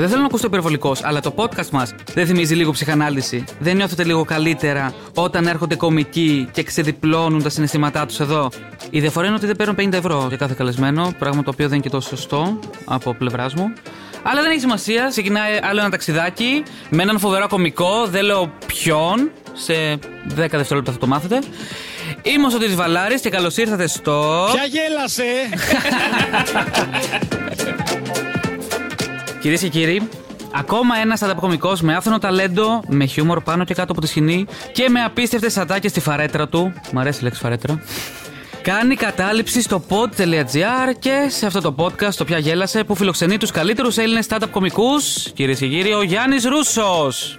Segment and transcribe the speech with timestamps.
[0.00, 3.44] Δεν θέλω να ακούσω υπερβολικός, αλλά το podcast μας δεν θυμίζει λίγο ψυχανάλυση.
[3.58, 8.50] Δεν νιώθετε λίγο καλύτερα όταν έρχονται κομικοί και ξεδιπλώνουν τα συναισθήματά τους εδώ;
[8.90, 11.74] Η διαφορά είναι ότι δεν παίρνουν 50 ευρώ για κάθε καλεσμένο, πράγμα το οποίο δεν
[11.74, 13.72] είναι και τόσο σωστό από πλευράς μου.
[14.22, 15.06] Αλλά δεν έχει σημασία.
[15.10, 18.06] Ξεκινάει άλλο ένα ταξιδάκι με έναν φοβερό κομικό.
[18.06, 19.30] Δεν λέω ποιον.
[19.52, 19.98] Σε 10
[20.34, 21.38] δευτερόλεπτα θα το μάθετε.
[22.22, 24.46] Είμαι ο Σωτήρης Βαλάρης και καλώς ήρθατε στο...
[24.52, 25.24] Ποια γέλασε!
[29.40, 30.08] Κυρίες και κύριοι,
[30.54, 34.88] ακόμα ένας ανταποκομικός με άφθονο ταλέντο, με χιούμορ πάνω και κάτω από τη σκηνή και
[34.88, 36.72] με απίστευτες ατάκες στη φαρέτρα του.
[36.92, 37.82] Μ' αρέσει η λέξη φαρέτρα.
[38.62, 43.50] Κάνει κατάληψη στο pod.gr και σε αυτό το podcast το πια γέλασε που φιλοξενεί τους
[43.50, 45.30] καλύτερους Έλληνες stand-up κομικούς.
[45.34, 47.38] Κυρίες και κύριοι, ο Γιάννης Ρούσος.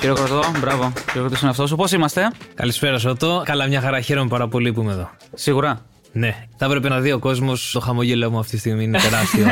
[0.00, 0.92] Χειροκροτώ, μπράβο.
[1.10, 1.76] Χειροκροτώ στον αυτός σου.
[1.76, 3.42] Πώς είμαστε, Καλησπέρα, Σωτό.
[3.44, 4.00] Καλά, μια χαρά.
[4.00, 5.10] Χαίρομαι πάρα πολύ που είμαι εδώ.
[5.34, 5.80] Σίγουρα.
[6.16, 8.84] Ναι, θα έπρεπε να δει ο κόσμος το χαμόγελό μου αυτή τη στιγμή.
[8.84, 9.46] Είναι τεράστιο.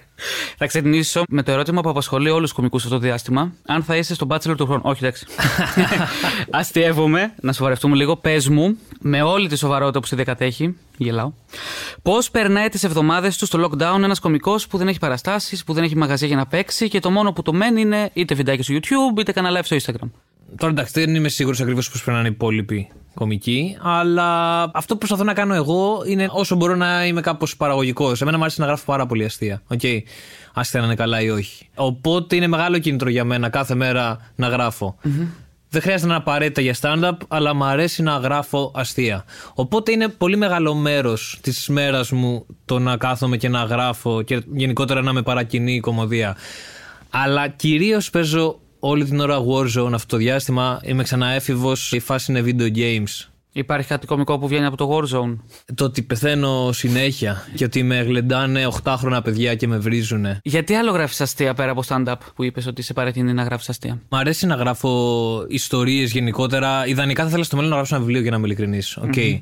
[0.58, 3.52] Θα ξεκινήσω με το ερώτημα που απασχολεί όλους τους κομικούς αυτό το διάστημα.
[3.66, 4.80] Αν θα είσαι στο Bachelor του χρόνου.
[4.84, 5.26] Όχι, εντάξει.
[6.50, 8.16] Αστειεύομαι, να σοβαρευτούμε λίγο.
[8.16, 11.32] Πες μου, με όλη τη σοβαρότητα που σε διακατέχει, γελάω,
[12.02, 15.84] πώς περνάει τις εβδομάδες του στο lockdown ένας κομικός που δεν έχει παραστάσεις, που δεν
[15.84, 18.74] έχει μαγαζιά για να παίξει και το μόνο που του μένει είναι είτε βιντεάκι στο
[18.74, 20.10] YouTube είτε κανένα live στο Instagram;
[20.56, 25.24] Τώρα εντάξει, δεν είμαι σίγουρος ακριβώς πώς περνάνε οι υπόλοιποι κομικοί, αλλά αυτό που προσπαθώ
[25.24, 28.20] να κάνω εγώ είναι όσο μπορώ να είμαι κάπως παραγωγικός.
[28.20, 29.62] Εμένα μου αρέσει να γράφω πάρα πολύ αστεία.
[29.74, 29.98] Okay.
[30.54, 31.68] Άσχετα να είναι καλά ή όχι.
[31.74, 34.96] Οπότε είναι μεγάλο κίνητρο για μένα κάθε μέρα να γραφω
[35.68, 39.24] Δεν χρειάζεται να είναι απαραίτητα για stand-up, αλλά μου αρέσει να γράφω αστεία.
[39.54, 44.42] Οπότε είναι πολύ μεγάλο μέρος της μέρας μου το να κάθομαι και να γράφω και
[44.54, 46.36] γενικότερα να με παρακινεί η κομμωδία.
[47.10, 50.80] Αλλά κυρίως παίζω όλη την ώρα Warzone αυτό το διάστημα.
[50.82, 51.92] Είμαι ξανά έφηβος.
[51.92, 53.28] Η φάση είναι video games.
[53.52, 55.36] Υπάρχει κάτι κομικό που βγαίνει από το Warzone;
[55.74, 60.26] Το ότι πεθαίνω συνέχεια και ότι με γλεντάνε 8χρονα παιδιά και με βρίζουν.
[60.42, 64.00] Γιατί άλλο γράφεις αστεία πέρα από stand-up που είπες ότι σε παρατείνει να γράφεις αστεία;
[64.08, 66.86] Μ' αρέσει να γράφω ιστορίες γενικότερα.
[66.86, 68.98] Ιδανικά θα ήθελα στο μέλλον να γράψω ένα βιβλίο για να είμαι ειλικρινής.
[69.00, 69.40] Okay.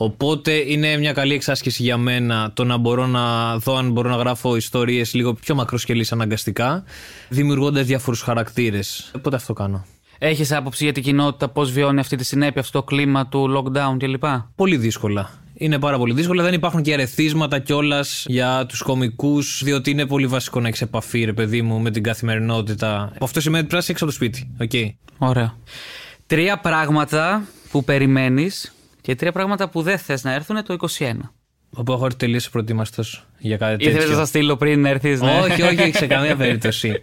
[0.00, 4.16] Οπότε είναι μια καλή εξάσκηση για μένα το να μπορώ να δω αν μπορώ να
[4.16, 6.84] γράφω ιστορίες λίγο πιο μακροσκελεί αναγκαστικά,
[7.28, 9.10] δημιουργώντας διάφορους χαρακτήρες.
[9.16, 9.84] Οπότε αυτό κάνω.
[10.18, 13.96] Έχεις άποψη για την κοινότητα, πώς βιώνει αυτή τη συνέπεια, αυτό το κλίμα του lockdown
[13.98, 15.30] κλπ; Πολύ δύσκολα.
[15.54, 16.42] Είναι πάρα πολύ δύσκολα.
[16.42, 21.24] Δεν υπάρχουν και ερεθίσματα κιόλας για τους κομικούς, διότι είναι πολύ βασικό να έχεις επαφή,
[21.24, 23.12] ρε παιδί μου, με την καθημερινότητα.
[23.20, 24.54] Αυτό σημαίνει ότι πρέπει να έξω από το σπίτι.
[24.60, 24.94] Okay.
[25.18, 25.54] Ωραία.
[26.26, 28.72] Τρία πράγματα που περιμένεις
[29.08, 31.12] και τρία πράγματα που δεν θες να έρθουν το 21.
[31.70, 33.02] Όπου έχω έρθει τελείως προετοίμαστο
[33.38, 33.90] για κάτι τέτοιο.
[33.90, 35.40] Ήθελες να σας στείλω πριν έρθεις, ναι.
[35.40, 37.02] Όχι, όχι, σε καμία περίπτωση.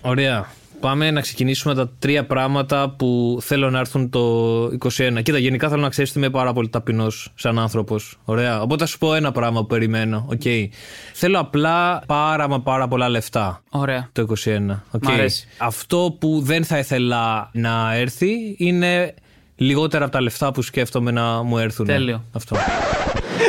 [0.00, 0.46] Ωραία.
[0.80, 5.22] Πάμε να ξεκινήσουμε τα τρία πράγματα που θέλω να έρθουν το 21.
[5.22, 8.18] Κοίτα, γενικά θέλω να ξέρεις ότι είμαι πάρα πολύ ταπεινός σαν άνθρωπος.
[8.24, 8.60] Ωραία.
[8.60, 10.28] Οπότε θα σου πω ένα πράγμα που περιμένω.
[10.30, 10.68] Okay.
[11.12, 13.62] Θέλω απλά πάρα μα πάρα πολλά λεφτά.
[13.70, 14.08] Ωραία.
[14.12, 14.46] Το 21.
[14.46, 14.76] Okay.
[15.02, 15.48] Μ' αρέσει.
[15.58, 19.14] Αυτό που δεν θα ήθελα να έρθει είναι
[19.56, 21.86] λιγότερα από τα λεφτά που σκέφτομαι να μου έρθουν.
[21.86, 22.24] Τέλειο.
[22.32, 22.56] Αυτό.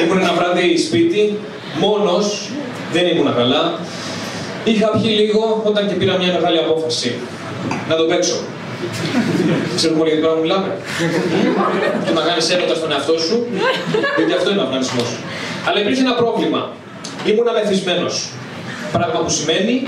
[0.03, 1.37] Ήμουν ένα βράδυ σπίτι,
[1.79, 2.49] μόνος,
[2.93, 3.79] δεν ήμουν καλά.
[4.63, 7.15] Είχα πιει λίγο όταν και πήρα μια μεγάλη απόφαση.
[7.89, 8.35] Να το παίξω.
[9.75, 10.77] Ξέρουμε όλοι για τι πράγμα μιλάμε.
[12.05, 13.47] Το να κάνεις έρωτα στον εαυτό σου,
[14.17, 15.03] γιατί αυτό είναι ο αυνανισμό.
[15.67, 16.71] Αλλά υπήρχε ένα πρόβλημα.
[17.25, 18.07] Ήμουν αμεθυσμένο.
[18.91, 19.87] Πράγμα που σημαίνει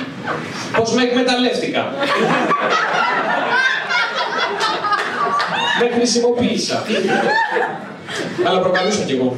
[0.77, 1.93] πως με εκμεταλλεύτηκα.
[5.79, 6.83] Με χρησιμοποίησα.
[8.47, 9.35] Αλλά προκαλούσα κι εγώ.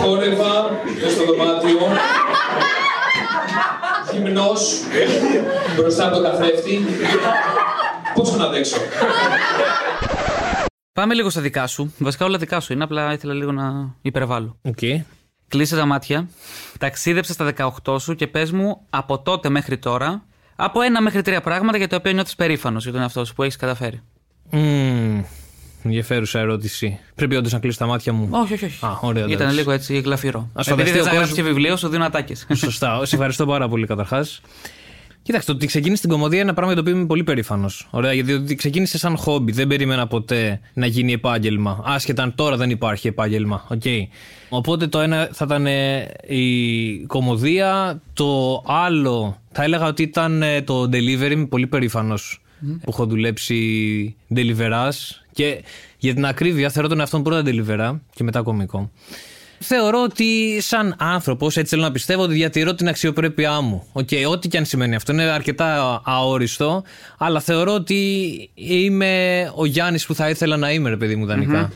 [0.00, 0.70] Χόρευα
[1.02, 1.78] μες στο δωμάτιο.
[4.12, 4.80] Γυμνός.
[5.76, 6.86] Μπροστά από το καθρέφτη.
[8.14, 8.76] Πώς να αντέξω.
[10.92, 11.94] Πάμε λίγο στα δικά σου.
[11.98, 14.56] Βασικά όλα δικά σου είναι, απλά ήθελα λίγο να υπερβάλλω.
[14.62, 15.02] Okay.
[15.48, 16.28] Κλείσε τα μάτια.
[16.78, 17.52] Ταξίδεψε στα
[17.84, 20.22] 18 σου και πες μου από τότε μέχρι τώρα
[20.60, 23.42] από ένα μέχρι τρία πράγματα για τα οποία νιώθεις περήφανος για τον εαυτό σου που
[23.42, 24.00] έχεις καταφέρει.
[24.52, 25.24] Mm,
[25.84, 26.98] ενδιαφέρουσα ερώτηση.
[27.14, 28.28] Πρέπει όντως να κλείσω τα μάτια μου.
[28.30, 28.84] Όχι, όχι, όχι.
[28.84, 29.56] Α, ωραία, Ήταν εντάξει.
[29.56, 30.50] λίγο έτσι γλαφυρό.
[30.54, 32.46] Ας Επειδή φανταστεί δεν ο θα γράψει κόσμος- βιβλίο, σου δίνω ατάκες.
[32.54, 33.04] Σωστά.
[33.04, 34.40] Σε ευχαριστώ πάρα πολύ καταρχάς.
[35.28, 37.88] Κοίταξε, το ότι ξεκίνησε την κωμωδία είναι ένα πράγμα για το οποίο είμαι πολύ περήφανος.
[37.90, 39.52] Ωραία, γιατί ότι ξεκίνησε σαν χόμπι.
[39.52, 41.82] Δεν περίμενα ποτέ να γίνει επάγγελμα.
[41.84, 43.66] Άσχετα αν τώρα δεν υπάρχει επάγγελμα.
[43.68, 44.02] Okay.
[44.48, 48.00] Οπότε το ένα θα ήταν ε, η κωμωδία.
[48.12, 51.30] Το άλλο θα έλεγα ότι ήταν ε, το delivery.
[51.30, 54.92] Είμαι πολύ περήφανος που έχω δουλέψει ντελιβεράς.
[55.32, 55.64] Και
[55.98, 58.90] για την ακρίβεια θεωρώ τον εαυτό μου πρώτα ντελιβερά και μετά κωμικό.
[59.60, 63.86] Θεωρώ ότι σαν άνθρωπος, έτσι θέλω να πιστεύω, ότι διατηρώ την αξιοπρέπειά μου.
[63.92, 65.12] Οκ, ό,τι και αν σημαίνει αυτό.
[65.12, 66.82] Είναι αρκετά αόριστο,
[67.18, 71.70] αλλά θεωρώ ότι είμαι ο Γιάννης που θα ήθελα να είμαι, ρε παιδί μου, δανεικα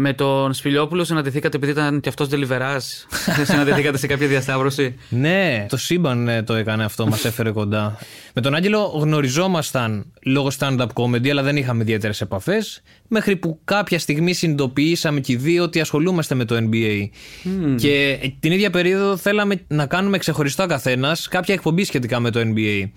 [0.00, 2.76] Με τον Σπιλιόπουλο συναντηθήκατε επειδή ήταν και αυτός deliverά.
[3.50, 4.94] συναντηθήκατε σε κάποια διασταύρωση.
[5.08, 7.98] Ναι, το σύμπαν ε, το έκανε αυτό, μας έφερε κοντά.
[8.34, 12.82] Με τον Άγγελο γνωριζόμασταν λόγω stand-up comedy, αλλά δεν είχαμε ιδιαίτερες επαφές.
[13.08, 17.08] Μέχρι που κάποια στιγμή συνειδητοποιήσαμε και οι δύο ότι ασχολούμαστε με το NBA.
[17.76, 22.88] Και την ίδια περίοδο θέλαμε να κάνουμε ξεχωριστά καθένας κάποια εκπομπή σχετικά με το NBA.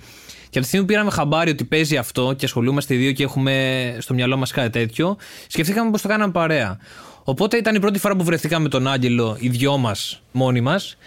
[0.52, 3.24] Και από τη στιγμή που πήραμε χαμπάρι ότι παίζει αυτό και ασχολούμαστε οι δύο και
[3.24, 5.18] έχουμε στο μυαλό μας κάτι τέτοιο,
[5.48, 6.80] σκεφτήκαμε πώ το κάναμε παρέα.
[7.24, 10.98] Οπότε ήταν η πρώτη φορά που βρεθήκαμε με τον Άγγελο, οι δυο μας, μόνοι μας.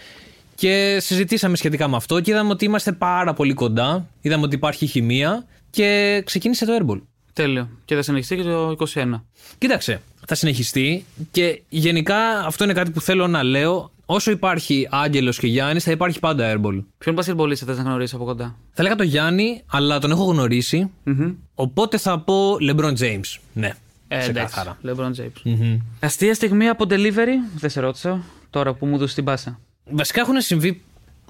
[0.55, 4.07] Και συζητήσαμε σχετικά με αυτό και είδαμε ότι είμαστε πάρα πολύ κοντά.
[4.21, 7.01] Είδαμε ότι υπάρχει χημεία και ξεκίνησε το Airball.
[7.33, 7.69] Τέλειο.
[7.85, 9.23] Και θα συνεχιστεί και το 21.
[9.57, 13.91] Κοίταξε, θα συνεχιστεί και γενικά αυτό είναι κάτι που θέλω να λέω.
[14.05, 16.83] Όσο υπάρχει Άγγελος και Γιάννης, θα υπάρχει πάντα Airball.
[16.97, 20.89] Ποιον μπασκετμπολίστα θες να γνωρίσει από κοντά; Θα έλεγα τον Γιάννη, αλλά τον έχω γνωρίσει.
[21.03, 21.33] Μμμ.
[21.55, 23.37] Οπότε θα πω LeBron James.
[23.53, 23.73] Ναι.
[24.07, 24.77] Ε, ξεκάθαρα.
[24.85, 25.77] LeBron James.
[25.99, 27.55] Αστεία στιγμή από delivery.
[27.55, 28.23] Δεν σε ρώτησα.
[28.49, 29.59] Τώρα που μου δώσεις την πάσα.
[29.91, 30.81] Βασικά έχουν συμβεί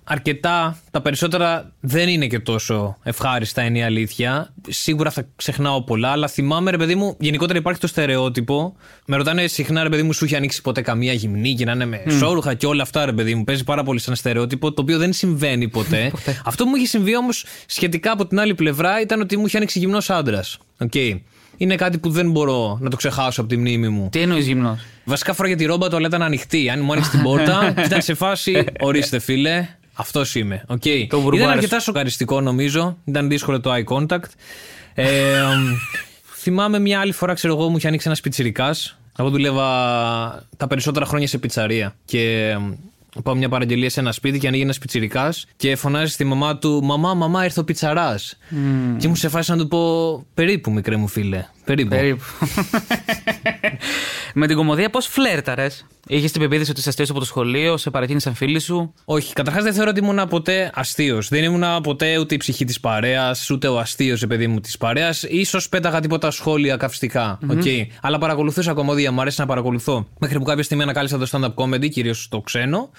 [0.05, 0.77] αρκετά.
[0.91, 4.53] Τα περισσότερα δεν είναι και τόσο ευχάριστα, είναι η αλήθεια.
[4.67, 8.75] Σίγουρα θα ξεχνάω πολλά, αλλά θυμάμαι, ρε παιδί μου, γενικότερα υπάρχει το στερεότυπο.
[9.05, 11.85] Με ρωτάνε συχνά, ρε παιδί μου, σου έχει ανοίξει ποτέ καμία γυμνή και να είναι
[11.85, 13.43] με σόρουχα και όλα αυτά, ρε παιδί μου.
[13.43, 16.11] Παίζει πάρα πολύ σαν στερεότυπο, το οποίο δεν συμβαίνει ποτέ.
[16.45, 19.57] Αυτό που μου είχε συμβεί όμως σχετικά από την άλλη πλευρά ήταν ότι μου είχε
[19.57, 20.57] ανοίξει γυμνός άντρας.
[20.87, 21.19] Okay.
[21.57, 24.09] Είναι κάτι που δεν μπορώ να το ξεχάσω από τη μνήμη μου.
[24.11, 26.69] Τι εννοείς γυμνός; Βασικά φοράγε τη ρόμπα του, αλλά ήταν ανοιχτή.
[26.69, 28.65] Αν μου άνοιξε την πόρτα, ήταν σε φάση.
[28.79, 30.63] Ορίστε, φίλε, αυτός είμαι.
[30.67, 30.77] Okay.
[30.83, 31.53] Το Ήταν βουρμπάρες.
[31.53, 32.97] αρκετά σοκαριστικό, νομίζω.
[33.05, 34.29] Ήταν δύσκολο το eye contact.
[34.93, 35.05] Ε,
[35.41, 35.73] μ,
[36.35, 38.97] θυμάμαι μια άλλη φορά, ξέρω εγώ, μου είχε ανοίξει ένας πιτσιρικάς.
[39.17, 39.67] Εγώ δουλεύα
[40.57, 41.95] τα περισσότερα χρόνια σε πιτσαρία.
[42.05, 42.71] Και μ,
[43.23, 46.83] πάω μια παραγγελία σε ένα σπίτι και ανοίγει ένας πιτσιρικάς και φωνάζει στη μαμά του:
[46.83, 48.37] Μαμά, μαμά, ήρθε ο πιτσαράς.
[48.97, 51.45] Και ήμουν σε φάση να του πω: Περίπου, μικρέ μου φίλε.
[51.65, 51.89] Περίπου.
[51.89, 52.23] Περίπου.
[54.33, 57.89] Με την κωμωδία πώς φλέρταρες; Είχες την πεποίθηση ότι είσαι αστείος από το σχολείο, σε
[57.89, 61.27] παρακίνησαν φίλοι σου; Όχι, καταρχάς δεν θεωρώ ότι ήμουν ποτέ αστείος.
[61.27, 65.23] Δεν ήμουν ποτέ ούτε η ψυχή της παρέας, ούτε ο αστείος, παιδί μου, της παρέας.
[65.45, 67.39] Ίσως πέταγα τίποτα σχόλια καυστικά.
[67.49, 67.63] οκ.
[68.01, 70.07] Αλλά παρακολουθούσα κωμωδία, μου αρέσει να παρακολουθώ.
[70.19, 72.89] Μέχρι που κάποια στιγμή ανακάλυψα το stand-up comedy, κυρίως το ξένο.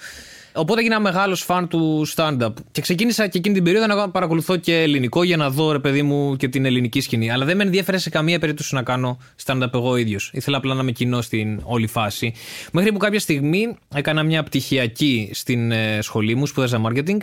[0.53, 2.53] Οπότε έγινα μεγάλος φαν του stand-up.
[2.71, 6.01] Και ξεκίνησα και εκείνη την περίοδο να παρακολουθώ και ελληνικό για να δω, ρε παιδί
[6.01, 7.31] μου, και την ελληνική σκηνή.
[7.31, 10.31] Αλλά δεν με ενδιέφερε σε καμία περίπτωση να κάνω stand-up εγώ ίδιος.
[10.33, 12.33] Ήθελα απλά να είμαι κοινό στην όλη φάση.
[12.71, 17.17] Μέχρι που κάποια στιγμή έκανα μια πτυχιακή στην ε, σχολή μου, σπούδαζα marketing.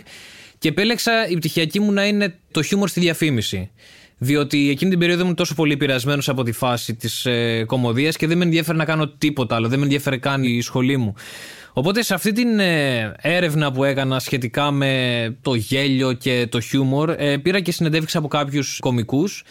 [0.57, 3.71] Και επέλεξα η πτυχιακή μου να είναι το χιούμορ στη διαφήμιση.
[4.17, 8.27] Διότι εκείνη την περίοδο ήμουν τόσο πολύ επηρεασμένο από τη φάση της ε, κομμωδίας και
[8.27, 9.67] δεν με ενδιαφέρε να κάνω τίποτα άλλο.
[9.67, 11.13] Δεν με ενδιαφέρε καν η σχολή μου.
[11.77, 17.09] Οπότε σε αυτή την ε, έρευνα που έκανα σχετικά με το γέλιο και το χιούμορ,
[17.17, 19.43] ε, πήρα και συνεντεύξεις από κάποιους κομικούς.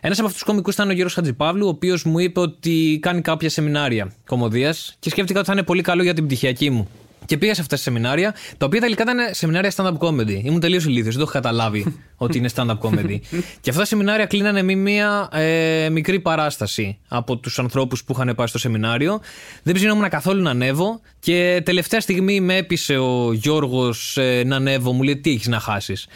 [0.00, 3.20] Ένας από αυτούς του κομικούς ήταν ο Γιώργο Χατζηπαύλου, ο οποίος μου είπε ότι κάνει
[3.20, 6.88] κάποια σεμινάρια κομμωδίας και σκέφτηκα ότι θα είναι πολύ καλό για την πτυχιακή μου.
[7.32, 10.40] Και πήγα σε αυτά τα σεμινάρια, τα οποία τελικά ήταν σεμινάρια stand-up comedy.
[10.42, 13.18] Ήμουν τελείως ηλίθιος, δεν το είχα καταλάβει ότι είναι stand-up comedy.
[13.60, 18.34] και αυτά τα σεμινάρια κλείνανε με μία ε, μικρή παράσταση από τους ανθρώπους που είχαν
[18.36, 19.20] πάει στο σεμινάριο.
[19.62, 24.92] Δεν ψήνομουν καθόλου να ανέβω και τελευταία στιγμή με έπεισε ο Γιώργος ε, να ανέβω.
[24.92, 26.06] Μου λέει: Τι έχεις να χάσεις;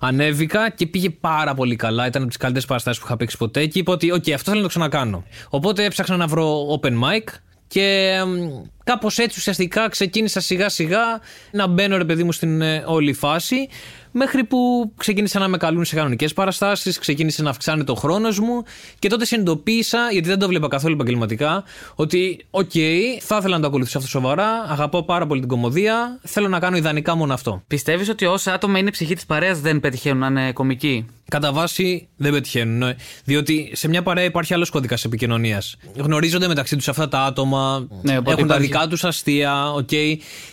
[0.00, 2.06] Ανέβηκα και πήγε πάρα πολύ καλά.
[2.06, 4.56] Ήταν από τις καλύτερες παραστάσεις που είχα παίξει ποτέ και είπα ότι: Οκ, αυτό θέλω
[4.56, 5.24] να το ξανακάνω.
[5.48, 7.24] Οπότε έψαχνα να βρω open mic
[7.66, 8.16] και
[8.86, 13.68] κάπως έτσι ουσιαστικά ξεκίνησα σιγά σιγά να μπαίνω ρε παιδί μου στην ε, όλη φάση.
[14.18, 18.62] Μέχρι που ξεκίνησα να με καλούν σε κανονικές παραστάσεις, ξεκίνησε να αυξάνεται ο χρόνος μου
[18.98, 21.64] και τότε συνειδητοποίησα, γιατί δεν το έβλεπα καθόλου επαγγελματικά,
[21.94, 22.70] ότι, οκ,
[23.20, 26.76] θα ήθελα να το ακολουθήσω αυτό σοβαρά, αγαπώ πάρα πολύ την κωμωδία, θέλω να κάνω
[26.76, 27.62] ιδανικά μόνο αυτό.
[27.66, 32.08] Πιστεύεις ότι όσα άτομα είναι ψυχή της παρέας δεν πετυχαίνουν να είναι κωμικοί; Κατά βάση
[32.16, 32.78] δεν πετυχαίνουν.
[32.78, 32.94] ναι.
[33.24, 35.76] Διότι σε μια παρέα υπάρχει άλλος κώδικας επικοινωνίας.
[35.96, 38.68] Γνωρίζονται μεταξύ τους αυτά τα άτομα, Ναι, οπότε έχουν τα υπάρχει.
[38.76, 39.88] Δικά τους αστεία, οκ.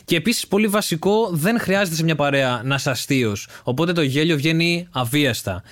[0.05, 3.47] Και επίσης πολύ βασικό, δεν χρειάζεται σε μια παρέα να είσαι αστείος.
[3.63, 5.63] Οπότε το γέλιο βγαίνει αβίαστα.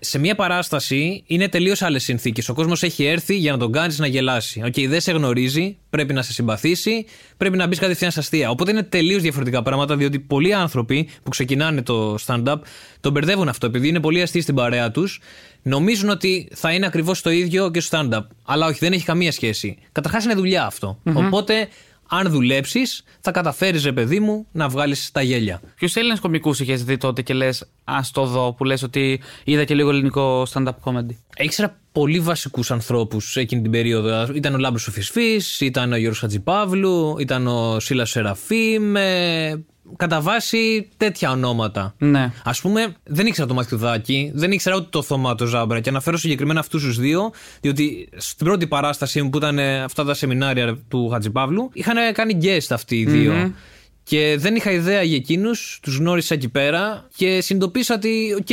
[0.00, 2.48] Σε μια παράσταση είναι τελείως άλλες συνθήκες.
[2.48, 4.62] Ο κόσμος έχει έρθει για να τον κάνεις να γελάσει.
[4.64, 8.50] Οκ, δεν σε γνωρίζει, πρέπει να σε συμπαθήσει, πρέπει να μπεις κατευθείαν σε αστεία.
[8.50, 12.56] Οπότε είναι τελείως διαφορετικά πράγματα, διότι πολλοί άνθρωποι που ξεκινάνε το stand-up
[13.00, 13.66] τον μπερδεύουν αυτό.
[13.66, 15.20] Επειδή είναι πολύ αστείοι στην παρέα τους,
[15.62, 18.26] νομίζουν ότι θα είναι ακριβώς το ίδιο και στο stand-up.
[18.44, 19.78] Αλλά όχι, δεν έχει καμία σχέση.
[19.92, 20.98] Καταρχάς είναι δουλειά αυτό.
[21.14, 21.68] Οπότε,
[22.08, 25.60] αν δουλέψεις, θα καταφέρεις, ρε παιδί μου, να βγάλεις τα γέλια.
[25.74, 29.64] Ποιους Έλληνες κομικούς είχες δει τότε και λες, Α το δω, που λες ότι είδα
[29.64, 34.32] και λίγο ελληνικό stand-up comedy; Ήξερα πολύ βασικούς ανθρώπους εκείνη την περίοδο.
[34.34, 38.96] Ήταν ο Λάμπρος ο Φυσφής, ήταν ο Γιώργος Χατζηπαύλου, ήταν ο Σίλας Σεραφείμ.
[38.96, 39.64] ε,
[39.96, 41.94] κατά βάση τέτοια ονόματα.
[41.98, 42.32] Ναι.
[42.44, 45.80] Α πούμε, δεν ήξερα το Μαθιουδάκι, δεν ήξερα ούτε το Θωμά το Ζάμπρα.
[45.80, 50.04] Και αναφέρω συγκεκριμένα αυτούς τους δύο, διότι στην πρώτη παράσταση μου που ήταν ε, αυτά
[50.04, 53.54] τα σεμινάρια του Χατζηπαύλου, είχαν κάνει guest αυτοί οι δυο
[54.02, 58.46] Και δεν είχα ιδέα για εκείνους, τους γνώρισα εκεί πέρα και συνειδητοποίησα ότι, οκ,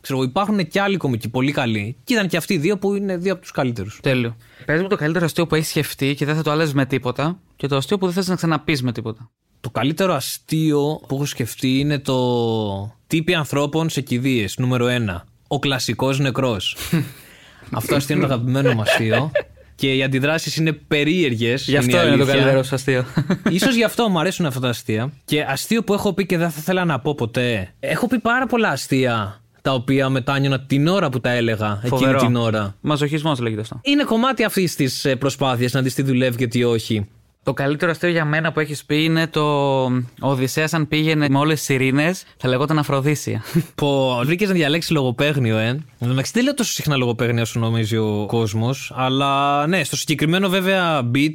[0.00, 1.96] ξέρω, εγώ, υπάρχουν και άλλοι κωμικοί πολύ καλοί.
[2.04, 3.98] Και ήταν και αυτοί οι δύο που είναι δύο από τους καλύτερους.
[4.02, 4.36] Τέλειο.
[4.64, 7.38] Πες μου το καλύτερο αστείο που έχεις σκεφτεί και δεν θα το άλλαζες με τίποτα.
[7.56, 9.30] Και το αστείο που δεν θες να ξαναπείς με τίποτα.
[9.60, 15.22] Το καλύτερο αστείο που έχω σκεφτεί είναι το τύποι ανθρώπων σε κηδείες, νούμερο 1.
[15.48, 16.76] Ο κλασικός νεκρός.
[17.70, 19.30] Αυτό αστείο είναι το αγαπημένο μου αστείο.
[19.74, 21.68] Και οι αντιδράσεις είναι περίεργες.
[21.68, 23.04] Γι' αυτό είναι, το καλύτερο σου αστείο.
[23.62, 25.12] σω γι' αυτό μου αρέσουν αυτά τα αστεία.
[25.24, 27.74] Και αστείο που έχω πει και δεν θα ήθελα να πω ποτέ.
[27.80, 32.36] Έχω πει πάρα πολλά αστεία τα οποία μετάνιωνα την ώρα που τα έλεγα εκείνη την
[32.36, 32.76] ώρα.
[32.80, 33.80] Μαζοχισμός λέγεται αυτό.
[33.82, 37.08] Είναι κομμάτι αυτής της προσπάθειας να δεις τι δουλεύει και τι όχι.
[37.46, 39.44] Το καλύτερο αστείο για μένα που έχεις πει είναι το.
[39.84, 43.42] Ο Οδυσσέας αν πήγαινε με όλες τις σειρήνες, θα λεγόταν Αφροδίσια.
[43.74, 45.84] Πω, βρήκες να διαλέξεις λογοπαίγνιο, ε.
[45.98, 51.10] Εντάξει, δεν λέω τόσο συχνά λογοπαίγνια όσο νομίζει ο κόσμος, αλλά ναι, στο συγκεκριμένο βέβαια
[51.14, 51.34] bit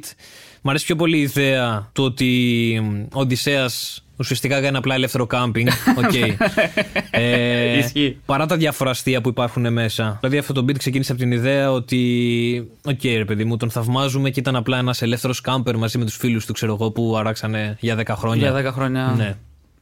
[0.62, 5.68] μου αρέσει πιο πολύ η ιδέα του ότι ο Οδυσσέας ουσιαστικά έκανε απλά ελεύθερο κάμπινγκ.
[6.02, 6.34] Okay.
[7.10, 8.18] ε, Ισχύει.
[8.26, 10.16] παρά τα διάφορα αστεία που υπάρχουν μέσα.
[10.20, 12.68] Δηλαδή αυτό το bit ξεκίνησε από την ιδέα ότι.
[12.84, 16.04] Ok, okay, ρε παιδί μου, τον θαυμάζουμε και ήταν απλά ένας ελεύθερος camper μαζί με
[16.04, 18.50] τους φίλους του, ξέρω εγώ, που αράξανε για 10 χρόνια.
[18.50, 19.14] Για 10 χρόνια.
[19.16, 19.36] Ναι.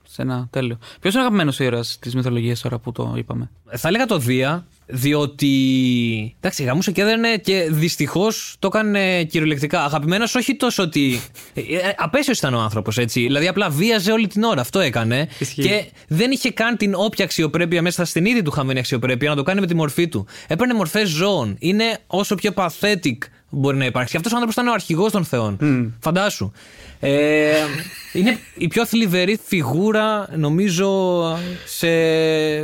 [0.09, 0.79] Σε ένα τέλειο.
[1.01, 4.67] Ποιος είναι ο αγαπημένος ήρωας της μυθολογίας τώρα που το είπαμε; Θα έλεγα το Δία,
[4.93, 6.35] διότι.
[6.41, 9.85] Εντάξει, γαμούσε και έδερνε και δυστυχώς το έκανε κυριολεκτικά.
[9.85, 11.21] Αγαπημένος όχι τόσο ότι.
[11.55, 11.63] Ε,
[11.97, 13.21] Απέσιος ήταν ο άνθρωπος, έτσι.
[13.21, 14.61] Δηλαδή απλά βίαζε όλη την ώρα.
[14.61, 15.29] Αυτό έκανε.
[15.39, 15.63] Ισχύει.
[15.63, 19.43] Και δεν είχε καν την όποια αξιοπρέπεια μέσα στην ίδια του χαμένη αξιοπρέπεια να το
[19.43, 20.27] κάνει με τη μορφή του.
[20.47, 21.57] Έπαιρνε μορφές ζώων.
[21.59, 23.17] Είναι όσο πιο pathetic
[23.51, 24.11] μπορεί να υπάρξει.
[24.11, 25.59] Και αυτός ο άνθρωπος ήταν ο αρχηγός των Θεών.
[26.01, 26.53] Φαντάσου.
[27.01, 27.53] Ε,
[28.13, 31.21] είναι η πιο θλιβερή φιγούρα, νομίζω,
[31.67, 31.89] σε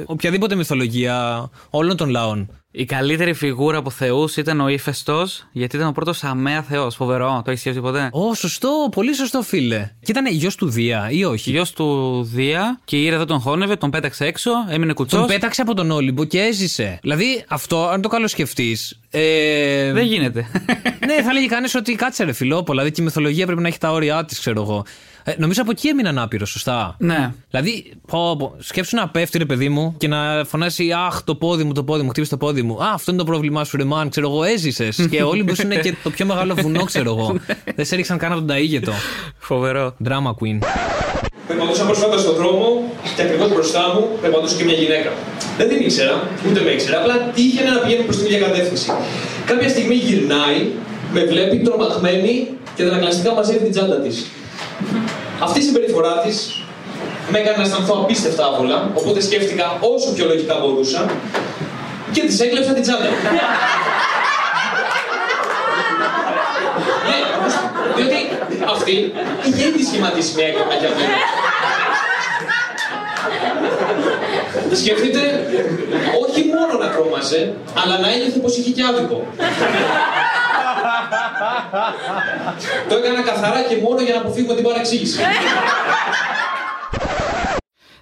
[0.06, 2.50] οποιαδήποτε μυθολογία όλων των λαών.
[2.78, 6.94] Η καλύτερη φιγούρα από θεούς ήταν ο ύφεστο, γιατί ήταν ο πρώτος αμαία θεός.
[6.94, 9.90] Φοβερό, το έχεις σκεφτεί ποτέ; Ω, σωστό, πολύ σωστό, φίλε.
[10.00, 13.40] Και ήταν γιος του Δία, ή όχι; Γιος του Δία και η Ήρα δεν τον
[13.40, 15.18] χώνευε, τον πέταξε έξω, έμεινε κουτσός.
[15.18, 16.98] Τον πέταξε από τον Όλυμπο και έζησε.
[17.02, 19.00] Δηλαδή, αυτό, αν το καλοσκεφτείς.
[19.18, 20.46] Ε, Δεν γίνεται.
[21.06, 22.78] ναι, θα έλεγε κανείς ότι κάτσε ρε φιλόπολα.
[22.78, 24.84] Δηλαδή και η μυθολογία πρέπει να έχει τα όρια της, ξέρω εγώ.
[25.24, 26.94] Ε, νομίζω από εκεί έμεινε ανάπηρο, σωστά.
[26.98, 27.32] ναι.
[27.50, 31.64] Δηλαδή, πω, πω, σκέψου να πέφτει ρε παιδί μου και να φωνάσει Αχ, το πόδι
[31.64, 32.82] μου, το πόδι μου, χτύπησε το πόδι μου.
[32.84, 35.06] Α, αυτό είναι το πρόβλημά σου, ρε μαν, ξέρω εγώ, έζησες.
[35.10, 37.36] και όλοι που είναι και το πιο μεγάλο βουνό, ξέρω εγώ.
[37.76, 38.90] Δεν σε έριξαν καν από τον Ταΐγετο.
[39.38, 39.96] Φοβερό.
[40.04, 40.58] Drama queen.
[41.48, 42.82] Περπατούσα πρόσφατα στον δρόμο
[43.16, 45.10] και ακριβώς μπροστά μου περπατούσε και μια γυναίκα.
[45.58, 48.92] Δεν την ήξερα, ούτε με ήξερα, απλά τύχαινε να πηγαίνει προς την ίδια κατεύθυνση.
[49.46, 50.58] Κάποια στιγμή γυρνάει,
[51.12, 54.26] με βλέπει τρομαγμένη και αναγκαστικά μαζεύει την τσάντα της.
[55.40, 56.36] Αυτή η συμπεριφορά της
[57.30, 61.10] με έκανε να αισθανθώ απίστευτα άβολα, οπότε σκέφτηκα όσο πιο λογικά μπορούσα
[62.12, 63.08] και της έκλεψα την τσάντα.
[67.08, 67.18] Ναι,
[67.96, 68.18] διότι
[68.74, 69.12] αυτή
[69.46, 71.16] είχε ήδη σχηματίσει μια έκλεπα για μένα.
[74.72, 75.20] Σκεφτείτε,
[76.28, 79.26] όχι μόνο να τρόμαζε, αλλά να ένιωθε πως είχε και άδικο.
[82.88, 85.18] Το έκανα καθαρά και μόνο για να αποφύγουμε την παρεξήγηση.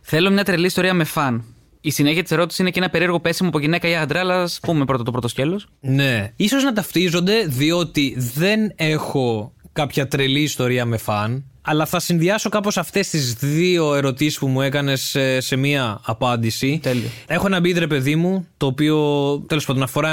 [0.03, 1.45] Θέλω μια τρελή ιστορία με φαν.
[1.81, 4.59] Η συνέχεια της ερώτησης είναι και ένα περίεργο πέσιμο από γυναίκα ή άντρα, αλλά ας
[4.63, 5.67] πούμε πρώτα το πρώτο σκέλος.
[5.81, 6.33] Ναι.
[6.37, 11.45] Ίσως να ταυτίζονται διότι δεν έχω κάποια τρελή ιστορία με φαν.
[11.63, 16.79] Αλλά θα συνδυάσω κάπως αυτές τις δύο ερωτήσεις που μου έκανες σε, σε μία απάντηση.
[16.83, 17.09] Τέλειο.
[17.27, 20.13] Έχω ένα beat, ρε παιδί μου, το οποίο τέλος πάντων αφορά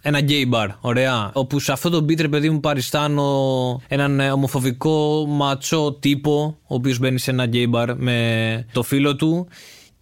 [0.00, 1.30] ένα gay bar, ωραία.
[1.32, 6.74] Όπου σε αυτό το beat, ρε παιδί μου, παριστάνω έναν ε, ομοφοβικό ματσό τύπο, ο
[6.74, 9.48] οποίος μπαίνει σε ένα gay bar με το φίλο του